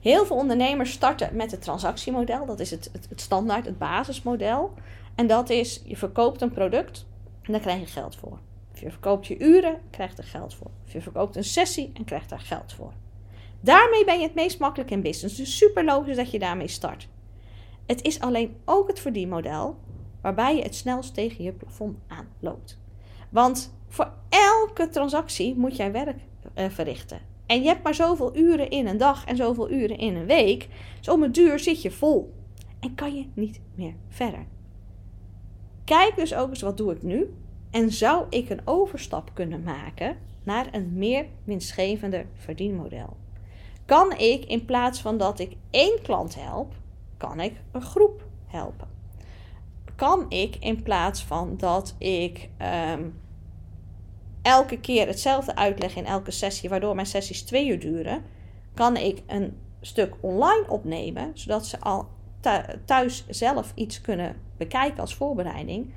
Heel 0.00 0.26
veel 0.26 0.36
ondernemers 0.36 0.92
starten 0.92 1.36
met 1.36 1.50
het 1.50 1.62
transactiemodel. 1.62 2.46
Dat 2.46 2.60
is 2.60 2.70
het, 2.70 2.90
het, 2.92 3.06
het 3.08 3.20
standaard, 3.20 3.66
het 3.66 3.78
basismodel. 3.78 4.72
En 5.14 5.26
dat 5.26 5.50
is, 5.50 5.82
je 5.84 5.96
verkoopt 5.96 6.40
een 6.40 6.52
product 6.52 7.06
en 7.42 7.52
daar 7.52 7.60
krijg 7.60 7.80
je 7.80 7.86
geld 7.86 8.16
voor. 8.16 8.38
Of 8.72 8.80
je 8.80 8.90
verkoopt 8.90 9.26
je 9.26 9.38
uren, 9.38 9.80
krijgt 9.90 10.18
er 10.18 10.24
geld 10.24 10.54
voor. 10.54 10.70
Of 10.84 10.92
je 10.92 11.00
verkoopt 11.00 11.36
een 11.36 11.44
sessie 11.44 11.90
en 11.94 12.04
krijgt 12.04 12.28
daar 12.28 12.40
geld 12.40 12.72
voor. 12.72 12.92
Daarmee 13.60 14.04
ben 14.04 14.18
je 14.18 14.26
het 14.26 14.34
meest 14.34 14.58
makkelijk 14.58 14.90
in 14.90 15.02
business. 15.02 15.36
Dus 15.36 15.56
super 15.56 15.84
logisch 15.84 16.16
dat 16.16 16.30
je 16.30 16.38
daarmee 16.38 16.68
start. 16.68 17.08
Het 17.86 18.02
is 18.02 18.20
alleen 18.20 18.56
ook 18.64 18.88
het 18.88 19.00
verdienmodel 19.00 19.76
waarbij 20.20 20.56
je 20.56 20.62
het 20.62 20.74
snelst 20.74 21.14
tegen 21.14 21.44
je 21.44 21.52
plafond 21.52 21.98
aanloopt. 22.06 22.78
Want 23.30 23.74
voor 23.88 24.12
elke 24.28 24.88
transactie 24.88 25.56
moet 25.56 25.76
jij 25.76 25.92
werk 25.92 26.18
uh, 26.54 26.68
verrichten. 26.68 27.20
En 27.46 27.62
je 27.62 27.68
hebt 27.68 27.82
maar 27.82 27.94
zoveel 27.94 28.36
uren 28.36 28.70
in 28.70 28.86
een 28.86 28.96
dag 28.96 29.24
en 29.24 29.36
zoveel 29.36 29.70
uren 29.70 29.98
in 29.98 30.16
een 30.16 30.26
week. 30.26 30.68
Dus 30.98 31.08
om 31.08 31.22
het 31.22 31.34
duur 31.34 31.58
zit 31.58 31.82
je 31.82 31.90
vol. 31.90 32.34
En 32.80 32.94
kan 32.94 33.16
je 33.16 33.26
niet 33.34 33.60
meer 33.74 33.94
verder. 34.08 34.46
Kijk 35.92 36.16
dus 36.16 36.34
ook 36.34 36.48
eens 36.48 36.62
wat 36.62 36.76
doe 36.76 36.92
ik 36.92 37.02
nu 37.02 37.34
en 37.70 37.90
zou 37.90 38.26
ik 38.28 38.50
een 38.50 38.60
overstap 38.64 39.30
kunnen 39.34 39.62
maken 39.62 40.16
naar 40.42 40.68
een 40.70 40.92
meer 40.94 41.26
winstgevender 41.44 42.26
verdienmodel? 42.34 43.16
Kan 43.84 44.12
ik 44.12 44.44
in 44.44 44.64
plaats 44.64 45.00
van 45.00 45.18
dat 45.18 45.38
ik 45.38 45.56
één 45.70 46.02
klant 46.02 46.34
help, 46.34 46.74
kan 47.16 47.40
ik 47.40 47.60
een 47.72 47.82
groep 47.82 48.24
helpen? 48.46 48.88
Kan 49.96 50.26
ik 50.28 50.56
in 50.56 50.82
plaats 50.82 51.24
van 51.24 51.56
dat 51.56 51.94
ik 51.98 52.48
ehm, 52.56 53.04
elke 54.42 54.80
keer 54.80 55.06
hetzelfde 55.06 55.56
uitleg 55.56 55.96
in 55.96 56.06
elke 56.06 56.30
sessie, 56.30 56.68
waardoor 56.68 56.94
mijn 56.94 57.06
sessies 57.06 57.42
twee 57.42 57.68
uur 57.68 57.80
duren, 57.80 58.22
kan 58.74 58.96
ik 58.96 59.22
een 59.26 59.58
stuk 59.80 60.14
online 60.20 60.64
opnemen, 60.68 61.30
zodat 61.34 61.66
ze 61.66 61.80
al 61.80 62.08
thuis 62.84 63.24
zelf 63.28 63.72
iets 63.74 64.00
kunnen 64.00 64.36
bekijken 64.56 65.00
als 65.00 65.14
voorbereiding. 65.14 65.90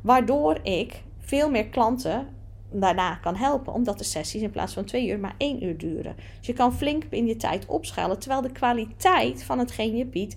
Waardoor 0.00 0.58
ik 0.62 1.02
veel 1.18 1.50
meer 1.50 1.66
klanten 1.66 2.26
daarna 2.70 3.14
kan 3.14 3.36
helpen. 3.36 3.72
Omdat 3.72 3.98
de 3.98 4.04
sessies 4.04 4.42
in 4.42 4.50
plaats 4.50 4.74
van 4.74 4.84
twee 4.84 5.08
uur 5.08 5.18
maar 5.18 5.34
één 5.38 5.64
uur 5.64 5.78
duren. 5.78 6.16
Dus 6.38 6.46
je 6.46 6.52
kan 6.52 6.74
flink 6.74 7.04
in 7.10 7.26
je 7.26 7.36
tijd 7.36 7.66
opschalen. 7.66 8.18
Terwijl 8.18 8.42
de 8.42 8.52
kwaliteit 8.52 9.42
van 9.42 9.58
hetgeen 9.58 9.96
je 9.96 10.04
biedt 10.04 10.36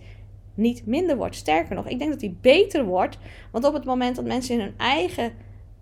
niet 0.54 0.86
minder 0.86 1.18
wordt. 1.18 1.36
Sterker 1.36 1.76
nog, 1.76 1.88
ik 1.88 2.00
denk 2.00 2.12
dat 2.12 2.20
die 2.20 2.38
beter 2.42 2.86
wordt. 2.86 3.18
Want 3.52 3.66
op 3.66 3.74
het 3.74 3.86
moment 3.86 4.16
dat 4.16 4.26
mensen 4.26 4.54
in 4.54 4.62
hun 4.62 4.78
eigen 4.78 5.34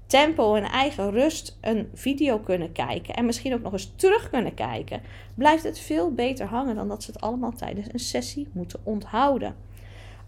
tempo 0.06 0.56
en 0.56 0.64
eigen 0.64 1.12
rust 1.12 1.58
een 1.62 1.90
video 1.94 2.40
kunnen 2.40 2.72
kijken 2.72 3.16
en 3.16 3.26
misschien 3.26 3.54
ook 3.54 3.62
nog 3.62 3.72
eens 3.72 3.94
terug 3.96 4.30
kunnen 4.30 4.54
kijken, 4.54 5.02
blijft 5.36 5.64
het 5.64 5.80
veel 5.80 6.14
beter 6.14 6.46
hangen 6.46 6.76
dan 6.76 6.88
dat 6.88 7.04
ze 7.04 7.12
het 7.12 7.22
allemaal 7.22 7.52
tijdens 7.52 7.88
een 7.92 8.00
sessie 8.00 8.48
moeten 8.52 8.80
onthouden. 8.84 9.56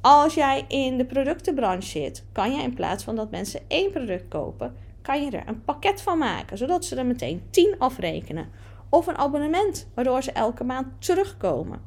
Als 0.01 0.33
jij 0.33 0.65
in 0.67 0.97
de 0.97 1.05
productenbranche 1.05 1.87
zit, 1.87 2.23
kan 2.31 2.55
je 2.55 2.61
in 2.61 2.73
plaats 2.73 3.03
van 3.03 3.15
dat 3.15 3.31
mensen 3.31 3.61
één 3.67 3.91
product 3.91 4.27
kopen, 4.27 4.75
kan 5.01 5.23
je 5.23 5.31
er 5.31 5.47
een 5.47 5.63
pakket 5.63 6.01
van 6.01 6.17
maken, 6.17 6.57
zodat 6.57 6.85
ze 6.85 6.95
er 6.95 7.05
meteen 7.05 7.41
10 7.49 7.75
afrekenen. 7.77 8.49
Of 8.89 9.07
een 9.07 9.17
abonnement, 9.17 9.87
waardoor 9.93 10.23
ze 10.23 10.31
elke 10.31 10.63
maand 10.63 10.87
terugkomen. 10.99 11.81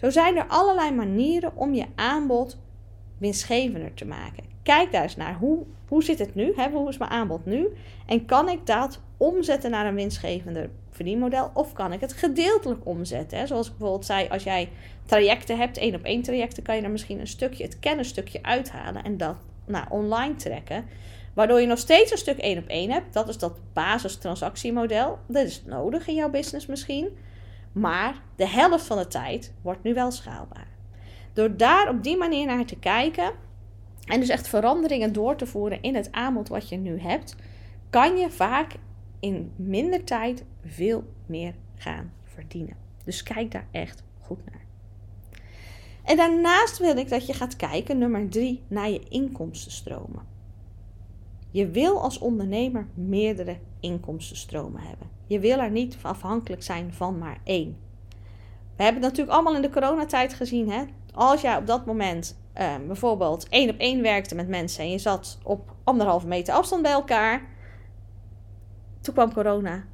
Zo 0.00 0.10
zijn 0.10 0.36
er 0.36 0.46
allerlei 0.46 0.90
manieren 0.90 1.56
om 1.56 1.74
je 1.74 1.86
aanbod 1.94 2.58
winstgevender 3.18 3.94
te 3.94 4.04
maken. 4.04 4.51
Kijk 4.62 4.92
daar 4.92 5.02
eens 5.02 5.16
naar. 5.16 5.34
Hoe, 5.34 5.58
hoe 5.88 6.04
zit 6.04 6.18
het 6.18 6.34
nu? 6.34 6.54
Hoe 6.72 6.88
is 6.88 6.98
mijn 6.98 7.10
aanbod 7.10 7.44
nu? 7.44 7.68
En 8.06 8.24
kan 8.24 8.48
ik 8.48 8.66
dat 8.66 9.00
omzetten 9.16 9.70
naar 9.70 9.86
een 9.86 9.94
winstgevender 9.94 10.70
verdienmodel? 10.90 11.50
Of 11.54 11.72
kan 11.72 11.92
ik 11.92 12.00
het 12.00 12.12
gedeeltelijk 12.12 12.86
omzetten? 12.86 13.38
Hè? 13.38 13.46
Zoals 13.46 13.66
ik 13.66 13.72
bijvoorbeeld 13.72 14.06
zei, 14.06 14.28
als 14.28 14.42
jij 14.42 14.68
trajecten 15.06 15.58
hebt, 15.58 15.78
één 15.78 15.94
op 15.94 16.02
één 16.02 16.22
trajecten, 16.22 16.62
kan 16.62 16.76
je 16.76 16.82
er 16.82 16.90
misschien 16.90 17.20
een 17.20 17.26
stukje, 17.26 17.64
het 17.64 17.78
kennisstukje 17.78 18.42
uithalen 18.42 19.04
en 19.04 19.16
dat 19.16 19.36
naar 19.66 19.86
online 19.90 20.34
trekken. 20.34 20.84
Waardoor 21.34 21.60
je 21.60 21.66
nog 21.66 21.78
steeds 21.78 22.10
een 22.10 22.18
stuk 22.18 22.38
één 22.38 22.58
op 22.58 22.66
één 22.66 22.90
hebt. 22.90 23.12
Dat 23.12 23.28
is 23.28 23.38
dat 23.38 23.58
basistransactiemodel. 23.72 25.18
Dat 25.26 25.44
is 25.44 25.62
nodig 25.64 26.06
in 26.06 26.14
jouw 26.14 26.30
business 26.30 26.66
misschien. 26.66 27.16
Maar 27.72 28.14
de 28.36 28.48
helft 28.48 28.84
van 28.84 28.98
de 28.98 29.08
tijd 29.08 29.52
wordt 29.62 29.82
nu 29.82 29.94
wel 29.94 30.10
schaalbaar. 30.10 30.66
Door 31.32 31.56
daar 31.56 31.88
op 31.88 32.02
die 32.02 32.16
manier 32.16 32.46
naar 32.46 32.64
te 32.64 32.78
kijken 32.78 33.32
en 34.06 34.20
dus 34.20 34.28
echt 34.28 34.48
veranderingen 34.48 35.12
door 35.12 35.36
te 35.36 35.46
voeren 35.46 35.82
in 35.82 35.94
het 35.94 36.12
aanbod 36.12 36.48
wat 36.48 36.68
je 36.68 36.76
nu 36.76 37.00
hebt, 37.00 37.36
kan 37.90 38.16
je 38.16 38.30
vaak 38.30 38.74
in 39.20 39.52
minder 39.56 40.04
tijd 40.04 40.44
veel 40.64 41.04
meer 41.26 41.54
gaan 41.76 42.12
verdienen. 42.24 42.76
Dus 43.04 43.22
kijk 43.22 43.50
daar 43.50 43.66
echt 43.70 44.02
goed 44.20 44.38
naar. 44.50 44.64
En 46.04 46.16
daarnaast 46.16 46.78
wil 46.78 46.96
ik 46.96 47.08
dat 47.08 47.26
je 47.26 47.32
gaat 47.32 47.56
kijken, 47.56 47.98
nummer 47.98 48.28
drie, 48.28 48.62
naar 48.68 48.90
je 48.90 49.02
inkomstenstromen. 49.08 50.26
Je 51.50 51.68
wil 51.68 52.00
als 52.02 52.18
ondernemer 52.18 52.86
meerdere 52.94 53.56
inkomstenstromen 53.80 54.80
hebben. 54.80 55.08
Je 55.26 55.38
wil 55.38 55.58
er 55.58 55.70
niet 55.70 55.96
afhankelijk 56.02 56.62
zijn 56.62 56.92
van 56.92 57.18
maar 57.18 57.40
één. 57.44 57.76
We 58.76 58.82
hebben 58.82 59.02
het 59.02 59.10
natuurlijk 59.10 59.36
allemaal 59.36 59.56
in 59.56 59.62
de 59.62 59.70
coronatijd 59.70 60.34
gezien. 60.34 60.70
Hè? 60.70 60.84
Als 61.14 61.40
jij 61.40 61.56
op 61.56 61.66
dat 61.66 61.86
moment 61.86 62.36
uh, 62.58 62.74
bijvoorbeeld 62.86 63.48
één 63.48 63.70
op 63.70 63.78
één 63.78 64.02
werkte 64.02 64.34
met 64.34 64.48
mensen 64.48 64.84
en 64.84 64.90
je 64.90 64.98
zat 64.98 65.38
op 65.42 65.74
anderhalve 65.84 66.26
meter 66.26 66.54
afstand 66.54 66.82
bij 66.82 66.92
elkaar. 66.92 67.48
Toen 69.00 69.14
kwam 69.14 69.32
corona. 69.32 69.84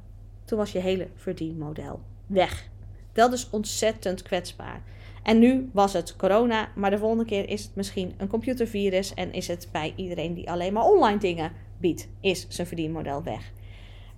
Toen 0.45 0.57
was 0.57 0.71
je 0.71 0.79
hele 0.79 1.07
verdienmodel 1.15 1.99
weg. 2.27 2.69
Dat 3.13 3.33
is 3.33 3.49
ontzettend 3.49 4.21
kwetsbaar. 4.21 4.81
En 5.23 5.39
nu 5.39 5.69
was 5.73 5.93
het 5.93 6.15
corona, 6.15 6.69
maar 6.75 6.89
de 6.89 6.97
volgende 6.97 7.25
keer 7.25 7.49
is 7.49 7.63
het 7.63 7.75
misschien 7.75 8.13
een 8.17 8.27
computervirus 8.27 9.13
en 9.13 9.33
is 9.33 9.47
het 9.47 9.69
bij 9.71 9.93
iedereen 9.95 10.33
die 10.33 10.51
alleen 10.51 10.73
maar 10.73 10.83
online 10.83 11.19
dingen 11.19 11.51
biedt, 11.77 12.07
is 12.19 12.45
zijn 12.49 12.67
verdienmodel 12.67 13.23
weg. 13.23 13.51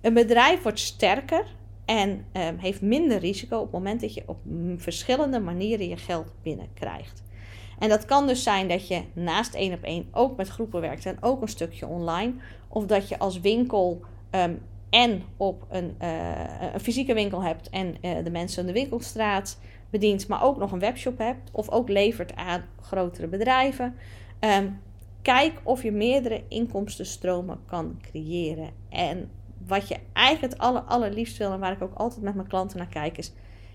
Een 0.00 0.14
bedrijf 0.14 0.62
wordt 0.62 0.78
sterker 0.78 1.44
en 1.84 2.10
um, 2.32 2.58
heeft 2.58 2.80
minder 2.80 3.18
risico 3.18 3.56
op 3.56 3.62
het 3.62 3.72
moment 3.72 4.00
dat 4.00 4.14
je 4.14 4.22
op 4.26 4.38
verschillende 4.76 5.40
manieren 5.40 5.88
je 5.88 5.96
geld 5.96 6.32
binnenkrijgt. 6.42 7.22
En 7.82 7.88
dat 7.88 8.04
kan 8.04 8.26
dus 8.26 8.42
zijn 8.42 8.68
dat 8.68 8.88
je 8.88 9.02
naast 9.12 9.54
één 9.54 9.72
op 9.72 9.82
één 9.82 10.08
ook 10.12 10.36
met 10.36 10.48
groepen 10.48 10.80
werkt 10.80 11.06
en 11.06 11.16
ook 11.20 11.42
een 11.42 11.48
stukje 11.48 11.86
online. 11.86 12.32
Of 12.68 12.86
dat 12.86 13.08
je 13.08 13.18
als 13.18 13.40
winkel 13.40 14.00
um, 14.30 14.62
en 14.90 15.22
op 15.36 15.66
een, 15.70 15.96
uh, 16.02 16.72
een, 16.72 16.80
fysieke 16.80 17.14
winkel 17.14 17.42
hebt 17.42 17.70
en 17.70 17.96
uh, 18.02 18.24
de 18.24 18.30
mensen 18.30 18.60
in 18.60 18.66
de 18.66 18.72
winkelstraat 18.72 19.58
bedient, 19.90 20.28
maar 20.28 20.42
ook 20.42 20.58
nog 20.58 20.72
een 20.72 20.78
webshop 20.78 21.18
hebt 21.18 21.50
of 21.52 21.70
ook 21.70 21.88
levert 21.88 22.36
aan 22.36 22.64
grotere 22.80 23.26
bedrijven. 23.26 23.94
Um, 24.40 24.80
kijk 25.22 25.60
of 25.62 25.82
je 25.82 25.92
meerdere 25.92 26.42
inkomstenstromen 26.48 27.60
kan 27.66 27.98
creëren. 28.02 28.70
En 28.88 29.30
wat 29.66 29.88
je 29.88 29.96
eigenlijk 30.12 30.52
het 30.52 30.62
aller, 30.62 30.82
allerliefst 30.82 31.38
wil 31.38 31.52
en 31.52 31.60
waar 31.60 31.72
ik 31.72 31.82
ook 31.82 31.94
altijd 31.94 32.22
met 32.22 32.34
mijn 32.34 32.48
klanten 32.48 32.78
naar 32.78 32.88
kijk 32.88 33.18
is, 33.18 33.32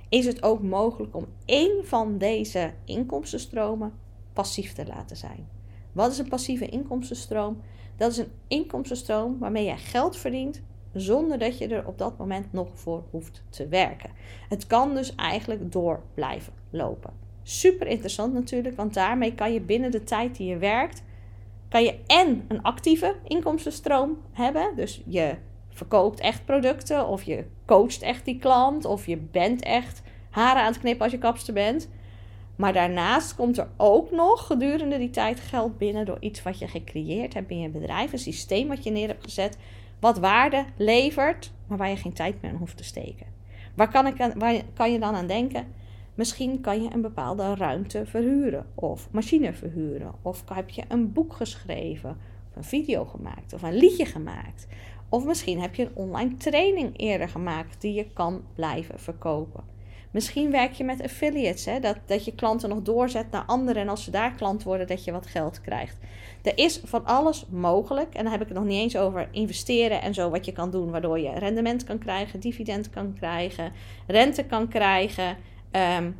is 0.09 0.25
het 0.25 0.43
ook 0.43 0.61
mogelijk 0.61 1.15
om 1.15 1.25
één 1.45 1.85
van 1.85 2.17
deze 2.17 2.73
inkomstenstromen 2.85 3.93
passief 4.33 4.73
te 4.73 4.85
laten 4.85 5.17
zijn. 5.17 5.47
Wat 5.91 6.11
is 6.11 6.17
een 6.17 6.29
passieve 6.29 6.69
inkomstenstroom? 6.69 7.61
Dat 7.95 8.11
is 8.11 8.17
een 8.17 8.31
inkomstenstroom 8.47 9.39
waarmee 9.39 9.65
je 9.65 9.77
geld 9.77 10.17
verdient 10.17 10.61
zonder 10.93 11.39
dat 11.39 11.57
je 11.57 11.67
er 11.67 11.87
op 11.87 11.97
dat 11.97 12.17
moment 12.17 12.53
nog 12.53 12.67
voor 12.73 13.03
hoeft 13.11 13.43
te 13.49 13.67
werken. 13.67 14.09
Het 14.49 14.67
kan 14.67 14.95
dus 14.95 15.15
eigenlijk 15.15 15.71
door 15.71 16.03
blijven 16.13 16.53
lopen. 16.69 17.13
Super 17.43 17.87
interessant 17.87 18.33
natuurlijk, 18.33 18.75
want 18.75 18.93
daarmee 18.93 19.35
kan 19.35 19.53
je 19.53 19.61
binnen 19.61 19.91
de 19.91 20.03
tijd 20.03 20.37
die 20.37 20.47
je 20.47 20.57
werkt, 20.57 21.03
kan 21.69 21.83
je 21.83 21.99
en 22.07 22.45
een 22.47 22.61
actieve 22.61 23.15
inkomstenstroom 23.23 24.17
hebben. 24.31 24.75
Dus 24.75 25.01
je 25.05 25.35
verkoopt 25.77 26.19
echt 26.19 26.45
producten 26.45 27.07
of 27.07 27.23
je 27.23 27.45
coacht 27.65 28.01
echt 28.01 28.25
die 28.25 28.39
klant 28.39 28.85
of 28.85 29.05
je 29.05 29.17
bent 29.17 29.63
echt 29.63 30.01
haren 30.29 30.61
aan 30.61 30.71
het 30.71 30.79
knippen 30.79 31.03
als 31.03 31.11
je 31.11 31.17
kapster 31.17 31.53
bent. 31.53 31.89
Maar 32.55 32.73
daarnaast 32.73 33.35
komt 33.35 33.57
er 33.57 33.67
ook 33.77 34.11
nog 34.11 34.47
gedurende 34.47 34.97
die 34.97 35.09
tijd 35.09 35.39
geld 35.39 35.77
binnen 35.77 36.05
door 36.05 36.17
iets 36.19 36.43
wat 36.43 36.59
je 36.59 36.67
gecreëerd 36.67 37.33
hebt 37.33 37.49
in 37.49 37.59
je 37.59 37.69
bedrijf, 37.69 38.11
een 38.11 38.19
systeem 38.19 38.67
wat 38.67 38.83
je 38.83 38.91
neer 38.91 39.07
hebt 39.07 39.23
gezet 39.23 39.57
wat 39.99 40.17
waarde 40.17 40.65
levert, 40.77 41.51
maar 41.67 41.77
waar 41.77 41.89
je 41.89 41.95
geen 41.95 42.13
tijd 42.13 42.41
meer 42.41 42.51
aan 42.51 42.57
hoeft 42.57 42.77
te 42.77 42.83
steken. 42.83 43.25
Waar 43.75 43.89
kan, 43.91 44.07
ik 44.07 44.21
aan, 44.21 44.39
waar 44.39 44.61
kan 44.73 44.91
je 44.91 44.99
dan 44.99 45.15
aan 45.15 45.27
denken? 45.27 45.67
Misschien 46.15 46.61
kan 46.61 46.83
je 46.83 46.89
een 46.93 47.01
bepaalde 47.01 47.55
ruimte 47.55 48.05
verhuren 48.05 48.65
of 48.75 49.07
machine 49.11 49.53
verhuren. 49.53 50.13
Of 50.21 50.43
heb 50.53 50.69
je 50.69 50.83
een 50.87 51.11
boek 51.13 51.33
geschreven, 51.33 52.17
of 52.49 52.55
een 52.55 52.63
video 52.63 53.05
gemaakt 53.05 53.53
of 53.53 53.61
een 53.61 53.77
liedje 53.77 54.05
gemaakt. 54.05 54.67
Of 55.09 55.25
misschien 55.25 55.61
heb 55.61 55.75
je 55.75 55.83
een 55.83 55.95
online 55.95 56.35
training 56.37 56.99
eerder 56.99 57.29
gemaakt 57.29 57.81
die 57.81 57.93
je 57.93 58.05
kan 58.13 58.41
blijven 58.55 58.99
verkopen. 58.99 59.63
Misschien 60.11 60.51
werk 60.51 60.73
je 60.73 60.83
met 60.83 61.03
affiliates, 61.03 61.65
hè? 61.65 61.79
Dat, 61.79 61.97
dat 62.05 62.25
je 62.25 62.35
klanten 62.35 62.69
nog 62.69 62.81
doorzet 62.81 63.31
naar 63.31 63.43
anderen 63.45 63.81
en 63.81 63.89
als 63.89 64.03
ze 64.03 64.11
daar 64.11 64.33
klant 64.33 64.63
worden, 64.63 64.87
dat 64.87 65.03
je 65.03 65.11
wat 65.11 65.27
geld 65.27 65.61
krijgt. 65.61 65.97
Er 66.41 66.57
is 66.57 66.81
van 66.83 67.05
alles 67.05 67.45
mogelijk. 67.49 68.13
En 68.13 68.23
dan 68.23 68.31
heb 68.31 68.41
ik 68.41 68.47
het 68.47 68.57
nog 68.57 68.65
niet 68.65 68.79
eens 68.79 68.97
over 68.97 69.27
investeren 69.31 70.01
en 70.01 70.13
zo, 70.13 70.29
wat 70.29 70.45
je 70.45 70.51
kan 70.51 70.71
doen, 70.71 70.91
waardoor 70.91 71.19
je 71.19 71.31
rendement 71.31 71.83
kan 71.83 71.97
krijgen, 71.97 72.39
dividend 72.39 72.89
kan 72.89 73.13
krijgen, 73.13 73.71
rente 74.07 74.43
kan 74.43 74.67
krijgen. 74.67 75.37
Um, 75.71 76.15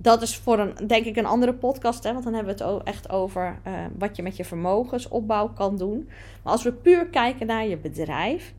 dat 0.00 0.22
is 0.22 0.36
voor 0.36 0.58
een, 0.58 0.86
denk 0.86 1.04
ik, 1.04 1.16
een 1.16 1.26
andere 1.26 1.54
podcast. 1.54 2.04
Hè, 2.04 2.12
want 2.12 2.24
dan 2.24 2.34
hebben 2.34 2.56
we 2.56 2.64
het 2.64 2.82
echt 2.82 3.10
over 3.10 3.60
uh, 3.66 3.72
wat 3.98 4.16
je 4.16 4.22
met 4.22 4.36
je 4.36 4.44
vermogensopbouw 4.44 5.48
kan 5.48 5.76
doen. 5.76 6.08
Maar 6.42 6.52
als 6.52 6.62
we 6.62 6.72
puur 6.72 7.06
kijken 7.06 7.46
naar 7.46 7.66
je 7.66 7.76
bedrijf, 7.76 8.54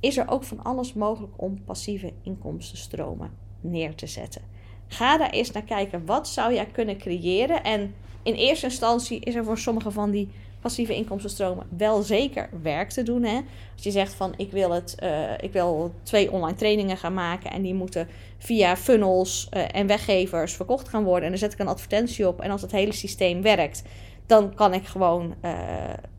is 0.00 0.16
er 0.16 0.30
ook 0.30 0.44
van 0.44 0.62
alles 0.62 0.92
mogelijk 0.92 1.32
om 1.36 1.64
passieve 1.64 2.12
inkomstenstromen 2.22 3.30
neer 3.60 3.94
te 3.94 4.06
zetten. 4.06 4.42
Ga 4.86 5.18
daar 5.18 5.30
eens 5.30 5.50
naar 5.50 5.62
kijken. 5.62 6.06
Wat 6.06 6.28
zou 6.28 6.54
jij 6.54 6.66
kunnen 6.66 6.98
creëren? 6.98 7.64
En 7.64 7.94
in 8.22 8.34
eerste 8.34 8.66
instantie 8.66 9.20
is 9.20 9.34
er 9.34 9.44
voor 9.44 9.58
sommige 9.58 9.90
van 9.90 10.10
die 10.10 10.28
passieve 10.64 10.94
inkomstenstromen 10.94 11.66
wel 11.76 12.02
zeker 12.02 12.48
werk 12.62 12.90
te 12.90 13.02
doen. 13.02 13.22
Hè? 13.22 13.40
Als 13.74 13.82
je 13.82 13.90
zegt 13.90 14.14
van 14.14 14.34
ik 14.36 14.50
wil, 14.50 14.70
het, 14.70 14.96
uh, 15.02 15.30
ik 15.40 15.52
wil 15.52 15.94
twee 16.02 16.32
online 16.32 16.56
trainingen 16.56 16.96
gaan 16.96 17.14
maken 17.14 17.50
en 17.50 17.62
die 17.62 17.74
moeten 17.74 18.08
via 18.38 18.76
funnels 18.76 19.48
uh, 19.52 19.62
en 19.72 19.86
weggevers 19.86 20.52
verkocht 20.52 20.88
gaan 20.88 21.04
worden. 21.04 21.24
En 21.24 21.30
dan 21.30 21.38
zet 21.38 21.52
ik 21.52 21.58
een 21.58 21.68
advertentie 21.68 22.28
op 22.28 22.40
en 22.40 22.50
als 22.50 22.62
het 22.62 22.72
hele 22.72 22.92
systeem 22.92 23.42
werkt, 23.42 23.82
dan 24.26 24.54
kan 24.54 24.74
ik 24.74 24.86
gewoon 24.86 25.34
uh, 25.44 25.50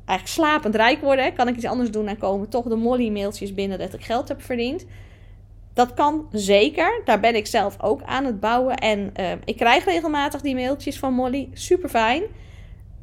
eigenlijk 0.06 0.28
slapend 0.28 0.76
rijk 0.76 1.02
worden. 1.02 1.26
Hè? 1.26 1.32
Kan 1.32 1.48
ik 1.48 1.56
iets 1.56 1.66
anders 1.66 1.92
doen 1.92 2.08
en 2.08 2.18
komen 2.18 2.50
toch 2.50 2.66
de 2.66 2.76
molly 2.76 3.10
mailtjes 3.10 3.54
binnen 3.54 3.80
dat 3.80 3.94
ik 3.94 4.04
geld 4.04 4.28
heb 4.28 4.42
verdiend. 4.42 4.86
Dat 5.74 5.94
kan 5.94 6.28
zeker. 6.32 7.02
Daar 7.06 7.20
ben 7.20 7.36
ik 7.36 7.48
zelf 7.48 7.82
ook 7.82 8.04
aan 8.04 8.26
het 8.26 8.40
bouwen. 8.40 8.76
En 8.76 9.12
ik 9.46 9.56
krijg 9.56 9.86
regelmatig 9.86 10.42
die 10.42 10.56
mailtjes 10.56 11.00
van 11.00 11.14
Molly. 11.14 11.50
Super 11.54 11.90
fijn. 11.90 12.24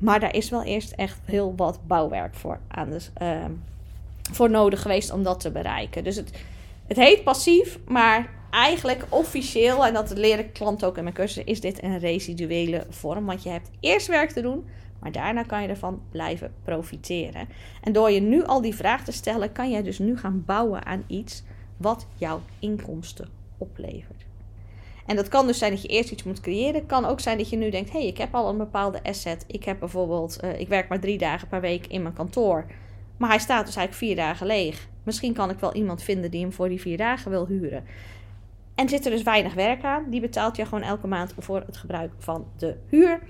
Maar 0.03 0.21
daar 0.21 0.35
is 0.35 0.51
wel 0.51 0.63
eerst 0.63 0.93
echt 0.93 1.19
heel 1.25 1.55
wat 1.57 1.79
bouwwerk 1.87 2.35
voor, 2.35 2.59
aan 2.69 2.93
uh, 3.23 3.45
voor 4.33 4.51
nodig 4.51 4.83
geweest 4.83 5.13
om 5.13 5.23
dat 5.23 5.41
te 5.41 5.51
bereiken. 5.51 6.05
Dus 6.05 6.17
het, 6.17 6.31
het 6.87 6.97
heet 6.97 7.25
passief, 7.25 7.79
maar 7.87 8.31
eigenlijk 8.51 9.05
officieel, 9.09 9.87
en 9.87 9.95
dat 9.95 10.17
leren 10.17 10.53
klanten 10.53 10.89
ook 10.89 10.97
in 10.97 11.03
mijn 11.03 11.15
cursussen, 11.15 11.47
is 11.47 11.61
dit 11.61 11.83
een 11.83 11.99
residuele 11.99 12.87
vorm. 12.89 13.27
Want 13.27 13.43
je 13.43 13.49
hebt 13.49 13.71
eerst 13.81 14.07
werk 14.07 14.31
te 14.31 14.41
doen, 14.41 14.65
maar 14.99 15.13
daarna 15.13 15.43
kan 15.43 15.63
je 15.63 15.69
ervan 15.69 16.01
blijven 16.11 16.53
profiteren. 16.65 17.49
En 17.83 17.93
door 17.93 18.11
je 18.11 18.21
nu 18.21 18.45
al 18.45 18.61
die 18.61 18.75
vraag 18.75 19.05
te 19.05 19.13
stellen, 19.13 19.53
kan 19.53 19.71
je 19.71 19.83
dus 19.83 19.99
nu 19.99 20.19
gaan 20.19 20.43
bouwen 20.47 20.87
aan 20.87 21.05
iets 21.07 21.43
wat 21.77 22.07
jouw 22.17 22.41
inkomsten 22.59 23.29
oplevert. 23.59 24.25
En 25.07 25.17
dat 25.17 25.29
kan 25.29 25.47
dus 25.47 25.59
zijn 25.59 25.71
dat 25.71 25.83
je 25.83 25.89
eerst 25.89 26.11
iets 26.11 26.23
moet 26.23 26.41
creëren. 26.41 26.87
Kan 26.87 27.05
ook 27.05 27.21
zijn 27.21 27.39
dat 27.39 27.51
je 27.51 27.57
nu 27.57 27.71
denkt: 27.71 27.93
hé, 27.93 27.99
hey, 27.99 28.09
ik 28.09 28.19
heb 28.19 28.35
al 28.35 28.49
een 28.49 28.59
bepaalde 28.59 29.03
asset. 29.03 29.45
Ik 29.47 29.65
heb 29.65 29.79
bijvoorbeeld, 29.79 30.39
uh, 30.45 30.61
ik 30.61 30.69
werk 30.69 30.89
maar 30.89 31.01
drie 31.01 31.19
dagen 31.19 31.49
per 31.49 31.61
week 31.61 31.87
in 31.87 32.03
mijn 32.03 32.15
kantoor. 32.15 32.67
Maar 33.17 33.31
hij 33.31 33.39
staat 33.39 33.67
dus 33.67 33.77
eigenlijk 33.77 34.07
vier 34.07 34.17
dagen 34.17 34.47
leeg. 34.47 34.89
Misschien 35.03 35.33
kan 35.33 35.51
ik 35.51 35.59
wel 35.59 35.75
iemand 35.75 36.03
vinden 36.03 36.31
die 36.31 36.41
hem 36.41 36.53
voor 36.53 36.69
die 36.69 36.81
vier 36.81 36.97
dagen 36.97 37.31
wil 37.31 37.47
huren. 37.47 37.85
En 38.75 38.89
zit 38.89 39.05
er 39.05 39.11
dus 39.11 39.23
weinig 39.23 39.55
werk 39.55 39.85
aan. 39.85 40.05
Die 40.11 40.21
betaalt 40.21 40.57
je 40.57 40.65
gewoon 40.65 40.83
elke 40.83 41.07
maand 41.07 41.35
voor 41.39 41.63
het 41.67 41.77
gebruik 41.77 42.13
van 42.19 42.47
de 42.57 42.77
huur. 42.89 43.21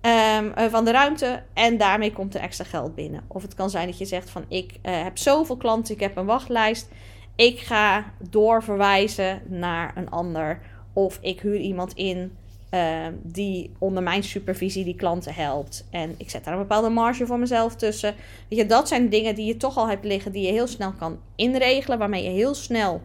Ehm, 0.00 0.50
eh, 0.54 0.70
van 0.70 0.84
de 0.84 0.90
ruimte. 0.90 1.42
En 1.52 1.76
daarmee 1.76 2.12
komt 2.12 2.34
er 2.34 2.40
extra 2.40 2.64
geld 2.64 2.94
binnen. 2.94 3.24
Of 3.26 3.42
het 3.42 3.54
kan 3.54 3.70
zijn 3.70 3.86
dat 3.86 3.98
je 3.98 4.04
zegt 4.04 4.30
van 4.30 4.44
ik 4.48 4.72
uh, 4.72 5.02
heb 5.02 5.18
zoveel 5.18 5.56
klanten, 5.56 5.94
ik 5.94 6.00
heb 6.00 6.16
een 6.16 6.26
wachtlijst. 6.26 6.88
Ik 7.36 7.60
ga 7.60 8.04
doorverwijzen 8.30 9.42
naar 9.46 9.92
een 9.96 10.10
ander. 10.10 10.60
Of 10.92 11.18
ik 11.20 11.40
huur 11.40 11.56
iemand 11.56 11.92
in 11.94 12.32
uh, 12.74 13.06
die 13.22 13.70
onder 13.78 14.02
mijn 14.02 14.22
supervisie 14.22 14.84
die 14.84 14.94
klanten 14.94 15.34
helpt. 15.34 15.86
En 15.90 16.14
ik 16.16 16.30
zet 16.30 16.44
daar 16.44 16.54
een 16.54 16.60
bepaalde 16.60 16.88
marge 16.88 17.26
voor 17.26 17.38
mezelf 17.38 17.76
tussen. 17.76 18.14
Weet 18.48 18.58
je, 18.58 18.66
dat 18.66 18.88
zijn 18.88 19.08
dingen 19.08 19.34
die 19.34 19.46
je 19.46 19.56
toch 19.56 19.76
al 19.76 19.88
hebt 19.88 20.04
liggen, 20.04 20.32
die 20.32 20.46
je 20.46 20.52
heel 20.52 20.66
snel 20.66 20.92
kan 20.92 21.18
inregelen, 21.36 21.98
waarmee 21.98 22.22
je 22.22 22.30
heel 22.30 22.54
snel 22.54 23.00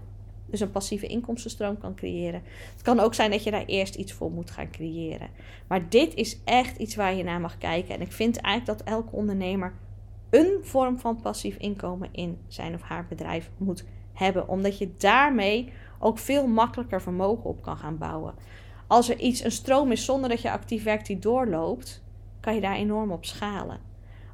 dus 0.50 0.60
een 0.60 0.72
passieve 0.72 1.08
inkomstenstroom 1.08 1.78
kan 1.78 1.96
creëren. 1.96 2.42
Het 2.72 2.82
kan 2.82 3.00
ook 3.00 3.14
zijn 3.14 3.32
dat 3.32 3.44
je 3.44 3.52
daar 3.52 3.66
eerst 3.66 3.96
iets 3.96 4.14
voor 4.14 4.32
moet 4.32 4.52
gaan 4.52 4.72
creëren. 4.72 5.30
Maar 5.68 5.90
dit 5.90 6.14
is 6.14 6.40
echt 6.44 6.78
iets 6.78 6.96
waar 6.96 7.16
je 7.16 7.24
naar 7.24 7.42
mag 7.42 7.58
kijken. 7.58 7.96
En 7.96 8.02
ik 8.02 8.12
vind 8.12 8.38
eigenlijk 8.38 8.78
dat 8.78 8.88
elke 8.88 9.16
ondernemer 9.16 9.74
een 10.30 10.58
vorm 10.62 11.00
van 11.00 11.22
passief 11.22 11.58
inkomen 11.58 12.10
in 12.12 12.38
zijn 12.48 12.74
of 12.74 12.82
haar 12.82 13.06
bedrijf 13.10 13.50
moet 13.58 13.86
hebben. 14.14 14.48
Omdat 14.48 14.78
je 14.78 14.90
daarmee 14.98 15.72
ook 16.00 16.18
veel 16.18 16.48
makkelijker 16.48 17.02
vermogen 17.02 17.44
op 17.50 17.62
kan 17.62 17.78
gaan 17.78 17.98
bouwen. 17.98 18.34
Als 18.88 19.10
er 19.10 19.20
iets, 19.20 19.44
een 19.44 19.52
stroom 19.52 19.92
is 19.92 20.06
zonder 20.06 20.30
dat 20.30 20.42
je 20.42 20.52
actief 20.52 20.84
werkt 20.84 21.08
die 21.08 21.20
doorloopt, 21.20 22.02
kan 22.40 22.56
je 22.56 22.62
daar 22.62 22.76
enorm 22.76 23.12
op 23.12 23.26
schalen. 23.26 23.80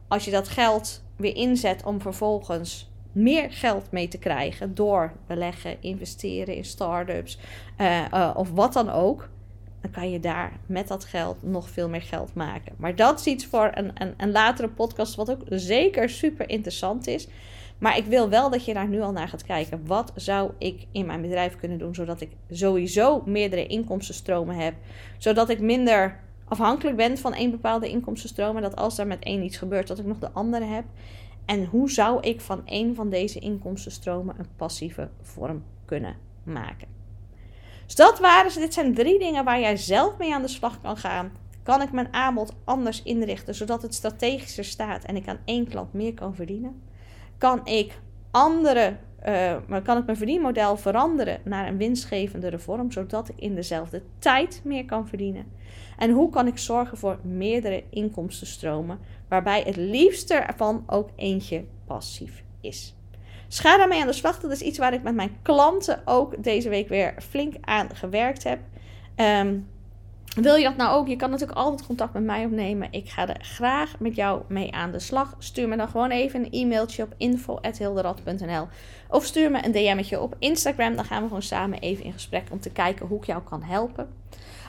Als 0.08 0.25
je 0.25 0.32
dat 0.32 0.48
geld 0.48 1.03
weer 1.15 1.36
inzet 1.36 1.84
om 1.84 2.01
vervolgens 2.01 2.91
meer 3.12 3.51
geld 3.51 3.91
mee 3.91 4.08
te 4.08 4.17
krijgen 4.17 4.75
door 4.75 5.13
beleggen, 5.27 5.82
investeren 5.82 6.55
in 6.55 6.65
start-ups 6.65 7.39
uh, 7.77 8.05
uh, 8.13 8.32
of 8.36 8.51
wat 8.51 8.74
dan 8.74 8.89
ook, 8.89 9.29
dan 9.82 9.91
kan 9.91 10.12
je 10.12 10.20
daar 10.20 10.51
met 10.65 10.88
dat 10.88 11.05
geld 11.05 11.43
nog 11.43 11.70
veel 11.70 11.89
meer 11.89 12.01
geld 12.01 12.34
maken. 12.34 12.74
Maar 12.77 12.96
dat 12.96 13.20
is 13.20 13.25
iets 13.25 13.46
voor 13.46 13.72
een, 13.74 13.91
een, 13.93 14.13
een 14.17 14.32
latere 14.32 14.70
podcast, 14.70 15.15
wat 15.15 15.32
ook 15.32 15.41
zeker 15.50 16.10
super 16.10 16.50
interessant 16.50 17.08
is. 17.08 17.27
Maar 17.83 17.97
ik 17.97 18.05
wil 18.05 18.29
wel 18.29 18.49
dat 18.49 18.65
je 18.65 18.73
daar 18.73 18.87
nu 18.87 19.01
al 19.01 19.11
naar 19.11 19.27
gaat 19.27 19.43
kijken. 19.43 19.85
Wat 19.85 20.11
zou 20.15 20.51
ik 20.57 20.85
in 20.91 21.05
mijn 21.05 21.21
bedrijf 21.21 21.55
kunnen 21.55 21.77
doen, 21.77 21.95
zodat 21.95 22.21
ik 22.21 22.31
sowieso 22.49 23.23
meerdere 23.25 23.67
inkomstenstromen 23.67 24.55
heb, 24.55 24.73
zodat 25.17 25.49
ik 25.49 25.59
minder 25.59 26.19
afhankelijk 26.45 26.97
ben 26.97 27.17
van 27.17 27.33
één 27.33 27.51
bepaalde 27.51 27.89
inkomstenstroom. 27.89 28.55
En 28.55 28.61
dat 28.61 28.75
als 28.75 28.97
er 28.97 29.07
met 29.07 29.23
één 29.23 29.43
iets 29.43 29.57
gebeurt, 29.57 29.87
dat 29.87 29.99
ik 29.99 30.05
nog 30.05 30.19
de 30.19 30.31
andere 30.31 30.65
heb. 30.65 30.85
En 31.45 31.65
hoe 31.65 31.91
zou 31.91 32.21
ik 32.21 32.41
van 32.41 32.67
één 32.67 32.95
van 32.95 33.09
deze 33.09 33.39
inkomstenstromen 33.39 34.35
een 34.37 34.55
passieve 34.55 35.09
vorm 35.21 35.63
kunnen 35.85 36.15
maken? 36.43 36.87
Dus 37.85 37.95
dat 37.95 38.19
waren 38.19 38.51
ze. 38.51 38.59
Dit 38.59 38.73
zijn 38.73 38.93
drie 38.93 39.19
dingen 39.19 39.43
waar 39.43 39.59
jij 39.59 39.77
zelf 39.77 40.17
mee 40.17 40.33
aan 40.33 40.41
de 40.41 40.47
slag 40.47 40.81
kan 40.81 40.97
gaan. 40.97 41.31
Kan 41.63 41.81
ik 41.81 41.91
mijn 41.91 42.13
aanbod 42.13 42.53
anders 42.63 43.03
inrichten, 43.03 43.55
zodat 43.55 43.81
het 43.81 43.93
strategischer 43.93 44.65
staat 44.65 45.03
en 45.03 45.15
ik 45.15 45.27
aan 45.27 45.39
één 45.45 45.67
klant 45.67 45.93
meer 45.93 46.13
kan 46.13 46.35
verdienen? 46.35 46.91
Kan 47.43 47.65
ik 47.65 48.00
andere, 48.31 48.95
uh, 49.27 49.55
kan 49.83 49.97
ik 49.97 50.05
mijn 50.05 50.17
verdienmodel 50.17 50.77
veranderen 50.77 51.39
naar 51.43 51.67
een 51.67 51.77
winstgevendere 51.77 52.59
vorm, 52.59 52.91
zodat 52.91 53.29
ik 53.29 53.39
in 53.39 53.55
dezelfde 53.55 54.01
tijd 54.19 54.62
meer 54.63 54.85
kan 54.85 55.07
verdienen? 55.07 55.45
En 55.97 56.12
hoe 56.12 56.29
kan 56.29 56.47
ik 56.47 56.57
zorgen 56.57 56.97
voor 56.97 57.19
meerdere 57.21 57.83
inkomstenstromen, 57.89 59.00
waarbij 59.27 59.62
het 59.62 59.75
liefste 59.75 60.33
ervan 60.33 60.83
ook 60.88 61.09
eentje 61.15 61.65
passief 61.85 62.43
is? 62.62 62.95
Dus 63.47 63.59
ga 63.59 63.77
daarmee 63.77 64.01
aan 64.01 64.07
de 64.07 64.13
slag. 64.13 64.39
Dat 64.39 64.51
is 64.51 64.62
iets 64.62 64.77
waar 64.77 64.93
ik 64.93 65.03
met 65.03 65.15
mijn 65.15 65.38
klanten 65.41 66.01
ook 66.05 66.43
deze 66.43 66.69
week 66.69 66.88
weer 66.88 67.15
flink 67.17 67.56
aan 67.62 67.95
gewerkt 67.95 68.43
heb. 68.43 68.60
Um, 69.15 69.67
wil 70.36 70.56
je 70.56 70.63
dat 70.63 70.76
nou 70.76 70.96
ook? 70.96 71.08
Je 71.08 71.15
kan 71.15 71.30
natuurlijk 71.30 71.58
altijd 71.58 71.88
contact 71.88 72.13
met 72.13 72.24
mij 72.24 72.46
opnemen. 72.46 72.88
Ik 72.91 73.10
ga 73.10 73.28
er 73.28 73.38
graag 73.41 74.00
met 74.00 74.15
jou 74.15 74.41
mee 74.48 74.74
aan 74.74 74.91
de 74.91 75.00
slag. 75.00 75.36
Stuur 75.39 75.67
me 75.67 75.78
dan 75.78 75.88
gewoon 75.88 76.10
even 76.10 76.39
een 76.39 76.52
e-mailtje 76.52 77.04
op 77.04 77.13
info.hilderad.nl 77.17 78.67
Of 79.10 79.26
stuur 79.26 79.52
me 79.52 79.65
een 79.65 79.72
DM'tje 79.72 80.22
op 80.22 80.36
Instagram. 80.39 80.96
Dan 80.96 81.06
gaan 81.06 81.22
we 81.22 81.28
gewoon 81.28 81.41
samen 81.41 81.80
even 81.80 82.06
in 82.06 82.13
gesprek 82.13 82.48
om 82.52 82.60
te 82.60 82.69
kijken 82.69 83.08
hoe 83.08 83.17
ik 83.17 83.26
jou 83.26 83.41
kan 83.41 83.63
helpen. 83.63 84.08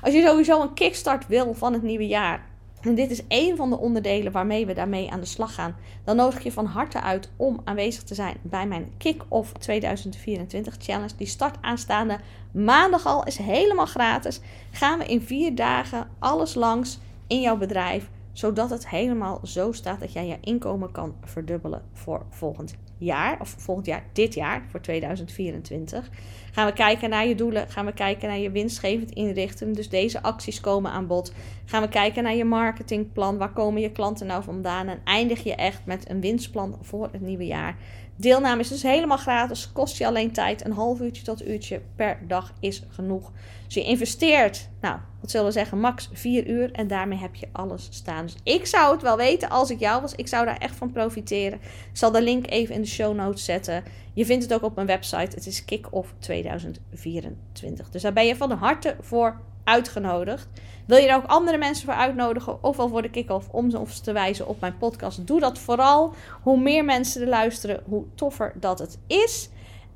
Als 0.02 0.14
je 0.14 0.22
sowieso 0.26 0.62
een 0.62 0.74
kickstart 0.74 1.26
wil 1.26 1.54
van 1.54 1.72
het 1.72 1.82
nieuwe 1.82 2.06
jaar 2.06 2.46
en 2.84 2.94
dit 2.94 3.10
is 3.10 3.26
één 3.26 3.56
van 3.56 3.70
de 3.70 3.78
onderdelen 3.78 4.32
waarmee 4.32 4.66
we 4.66 4.74
daarmee 4.74 5.10
aan 5.10 5.20
de 5.20 5.26
slag 5.26 5.54
gaan. 5.54 5.76
Dan 6.04 6.16
nodig 6.16 6.42
je 6.42 6.52
van 6.52 6.66
harte 6.66 7.00
uit 7.00 7.30
om 7.36 7.60
aanwezig 7.64 8.02
te 8.02 8.14
zijn 8.14 8.36
bij 8.42 8.66
mijn 8.66 8.92
Kick-Off 8.98 9.52
2024 9.52 10.76
Challenge. 10.78 11.16
Die 11.16 11.26
start 11.26 11.56
aanstaande 11.60 12.18
maandag 12.52 13.06
al, 13.06 13.24
is 13.24 13.36
helemaal 13.36 13.86
gratis. 13.86 14.40
Gaan 14.70 14.98
we 14.98 15.04
in 15.04 15.20
vier 15.20 15.54
dagen 15.54 16.08
alles 16.18 16.54
langs 16.54 16.98
in 17.26 17.40
jouw 17.40 17.56
bedrijf, 17.56 18.10
zodat 18.32 18.70
het 18.70 18.88
helemaal 18.88 19.40
zo 19.42 19.72
staat 19.72 20.00
dat 20.00 20.12
jij 20.12 20.26
je 20.26 20.38
inkomen 20.40 20.92
kan 20.92 21.14
verdubbelen 21.24 21.82
voor 21.92 22.26
volgend 22.30 22.74
jaar, 23.04 23.40
of 23.40 23.54
volgend 23.58 23.86
jaar, 23.86 24.04
dit 24.12 24.34
jaar, 24.34 24.62
voor 24.70 24.80
2024. 24.80 26.10
Gaan 26.52 26.66
we 26.66 26.72
kijken 26.72 27.10
naar 27.10 27.26
je 27.26 27.34
doelen, 27.34 27.68
gaan 27.68 27.86
we 27.86 27.92
kijken 27.92 28.28
naar 28.28 28.38
je 28.38 28.50
winstgevend 28.50 29.10
inrichten. 29.10 29.72
Dus 29.72 29.88
deze 29.88 30.22
acties 30.22 30.60
komen 30.60 30.90
aan 30.90 31.06
bod. 31.06 31.32
Gaan 31.64 31.82
we 31.82 31.88
kijken 31.88 32.22
naar 32.22 32.34
je 32.34 32.44
marketingplan, 32.44 33.38
waar 33.38 33.52
komen 33.52 33.80
je 33.80 33.92
klanten 33.92 34.26
nou 34.26 34.42
vandaan? 34.42 34.88
En 34.88 35.00
eindig 35.04 35.42
je 35.42 35.54
echt 35.54 35.80
met 35.84 36.10
een 36.10 36.20
winstplan 36.20 36.78
voor 36.80 37.08
het 37.12 37.20
nieuwe 37.20 37.46
jaar. 37.46 37.76
Deelname 38.16 38.60
is 38.60 38.68
dus 38.68 38.82
helemaal 38.82 39.16
gratis, 39.16 39.72
kost 39.72 39.98
je 39.98 40.06
alleen 40.06 40.32
tijd. 40.32 40.64
Een 40.64 40.72
half 40.72 41.00
uurtje 41.00 41.22
tot 41.22 41.46
uurtje 41.46 41.80
per 41.96 42.18
dag 42.26 42.52
is 42.60 42.82
genoeg. 42.88 43.32
Dus 43.64 43.74
je 43.74 43.84
investeert, 43.84 44.68
nou, 44.80 44.98
wat 45.20 45.30
zullen 45.30 45.46
we 45.46 45.52
zeggen, 45.52 45.80
max 45.80 46.10
4 46.12 46.46
uur 46.48 46.72
en 46.72 46.86
daarmee 46.86 47.18
heb 47.18 47.34
je 47.34 47.48
alles 47.52 47.88
staan. 47.90 48.24
Dus 48.24 48.36
ik 48.42 48.66
zou 48.66 48.92
het 48.92 49.02
wel 49.02 49.16
weten 49.16 49.48
als 49.48 49.70
ik 49.70 49.80
jou 49.80 50.00
was. 50.00 50.14
Ik 50.14 50.28
zou 50.28 50.44
daar 50.44 50.58
echt 50.58 50.76
van 50.76 50.92
profiteren. 50.92 51.58
Ik 51.60 51.96
zal 51.96 52.10
de 52.10 52.22
link 52.22 52.50
even 52.50 52.74
in 52.74 52.80
de 52.80 52.88
show 52.88 53.14
notes 53.14 53.44
zetten. 53.44 53.84
Je 54.12 54.26
vindt 54.26 54.42
het 54.42 54.54
ook 54.54 54.62
op 54.62 54.74
mijn 54.74 54.86
website. 54.86 55.36
Het 55.36 55.46
is 55.46 55.64
Kick-Off 55.64 56.14
2024. 56.18 57.90
Dus 57.90 58.02
daar 58.02 58.12
ben 58.12 58.26
je 58.26 58.36
van 58.36 58.50
harte 58.50 58.96
voor 59.00 59.40
uitgenodigd. 59.64 60.48
Wil 60.86 60.98
je 60.98 61.08
er 61.08 61.16
ook 61.16 61.26
andere 61.26 61.58
mensen 61.58 61.84
voor 61.84 61.94
uitnodigen, 61.94 62.64
ofwel 62.64 62.88
voor 62.88 63.02
de 63.02 63.10
kick-off, 63.10 63.48
om 63.48 63.70
ze 63.70 64.00
te 64.02 64.12
wijzen 64.12 64.46
op 64.46 64.60
mijn 64.60 64.78
podcast? 64.78 65.26
Doe 65.26 65.40
dat 65.40 65.58
vooral. 65.58 66.14
Hoe 66.42 66.60
meer 66.60 66.84
mensen 66.84 67.22
er 67.22 67.28
luisteren, 67.28 67.82
hoe 67.84 68.04
toffer 68.14 68.52
dat 68.60 68.78
het 68.78 68.98
is. 69.06 69.48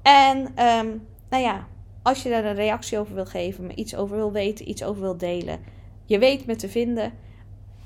En 0.03 0.39
um, 0.39 1.07
nou 1.31 1.43
ja, 1.43 1.67
als 2.03 2.23
je 2.23 2.29
daar 2.29 2.45
een 2.45 2.55
reactie 2.55 2.99
over 2.99 3.15
wil 3.15 3.27
geven, 3.27 3.67
me 3.67 3.75
iets 3.75 3.97
over 3.97 4.17
wil 4.17 4.33
weten, 4.33 4.69
iets 4.69 4.85
over 4.85 5.03
wil 5.03 5.17
delen, 5.17 5.59
je 6.05 6.19
weet 6.19 6.47
me 6.47 6.57
te 6.57 6.69
vinden. 6.69 7.13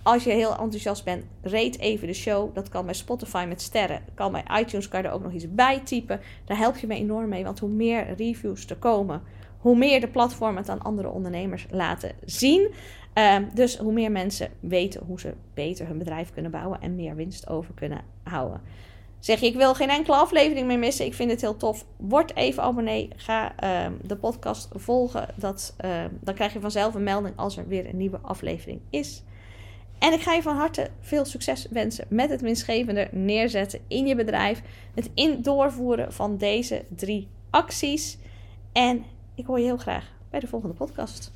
Als 0.03 0.25
je 0.25 0.31
heel 0.31 0.57
enthousiast 0.57 1.05
bent, 1.05 1.25
rate 1.43 1.79
even 1.79 2.07
de 2.07 2.15
show. 2.15 2.55
Dat 2.55 2.69
kan 2.69 2.85
bij 2.85 2.95
Spotify 2.95 3.45
met 3.49 3.63
sterren. 3.63 4.05
Kan 4.15 4.33
bij 4.33 4.45
iTunes 4.61 4.89
kan 4.89 5.03
je 5.03 5.09
er 5.09 5.15
ook 5.15 5.23
nog 5.23 5.33
iets 5.33 5.55
bij 5.55 5.81
typen. 5.81 6.21
Daar 6.45 6.57
help 6.57 6.77
je 6.77 6.87
me 6.87 6.95
enorm 6.95 7.29
mee. 7.29 7.45
Want 7.45 7.59
hoe 7.59 7.69
meer 7.69 8.15
reviews 8.17 8.67
er 8.67 8.77
komen, 8.77 9.23
hoe 9.63 9.77
meer 9.77 10.01
de 10.01 10.09
platformen 10.09 10.63
het 10.63 10.69
aan 10.69 10.83
andere 10.83 11.09
ondernemers 11.09 11.67
laten 11.71 12.13
zien. 12.25 12.71
Um, 13.15 13.49
dus 13.55 13.77
hoe 13.77 13.93
meer 13.93 14.11
mensen 14.11 14.51
weten 14.61 15.03
hoe 15.07 15.21
ze 15.21 15.35
beter 15.55 15.87
hun 15.87 15.99
bedrijf 15.99 16.33
kunnen 16.33 16.51
bouwen 16.51 16.81
en 16.81 16.95
meer 16.95 17.17
winst 17.17 17.49
over 17.49 17.75
kunnen 17.75 18.01
houden. 18.23 18.61
Zeg 19.19 19.41
je, 19.41 19.47
ik 19.47 19.55
wil 19.55 19.75
geen 19.75 19.91
enkele 19.91 20.17
aflevering 20.17 20.67
meer 20.67 20.79
missen. 20.79 21.07
Ik 21.07 21.15
vind 21.15 21.31
het 21.31 21.41
heel 21.41 21.57
tof. 21.57 21.85
Word 21.97 22.37
even 22.37 22.63
abonnee. 22.63 23.09
Ga 23.17 23.55
um, 23.85 23.99
de 24.03 24.17
podcast 24.17 24.69
volgen. 24.75 25.29
Dat, 25.35 25.75
uh, 25.85 26.05
dan 26.21 26.35
krijg 26.35 26.53
je 26.53 26.61
vanzelf 26.61 26.95
een 26.95 27.03
melding 27.03 27.37
als 27.37 27.57
er 27.57 27.69
weer 27.69 27.89
een 27.89 27.97
nieuwe 27.97 28.19
aflevering 28.23 28.81
is. 28.91 29.23
En 29.99 30.13
ik 30.13 30.21
ga 30.21 30.33
je 30.33 30.43
van 30.43 30.57
harte 30.57 30.91
veel 31.01 31.25
succes 31.25 31.67
wensen 31.71 32.07
met 32.09 32.31
het 32.31 32.41
winstgevende 32.41 33.09
neerzetten 33.13 33.81
in 33.89 34.07
je 34.07 34.15
bedrijf. 34.15 34.63
Het 34.95 35.11
in 35.15 35.43
doorvoeren 35.43 36.13
van 36.13 36.37
deze 36.37 36.85
drie 36.97 37.29
acties. 37.51 38.19
En 38.73 39.05
ik 39.35 39.47
hoor 39.47 39.59
je 39.59 39.65
heel 39.65 39.77
graag 39.77 40.11
bij 40.31 40.41
de 40.41 40.47
volgende 40.47 40.75
podcast. 40.75 41.33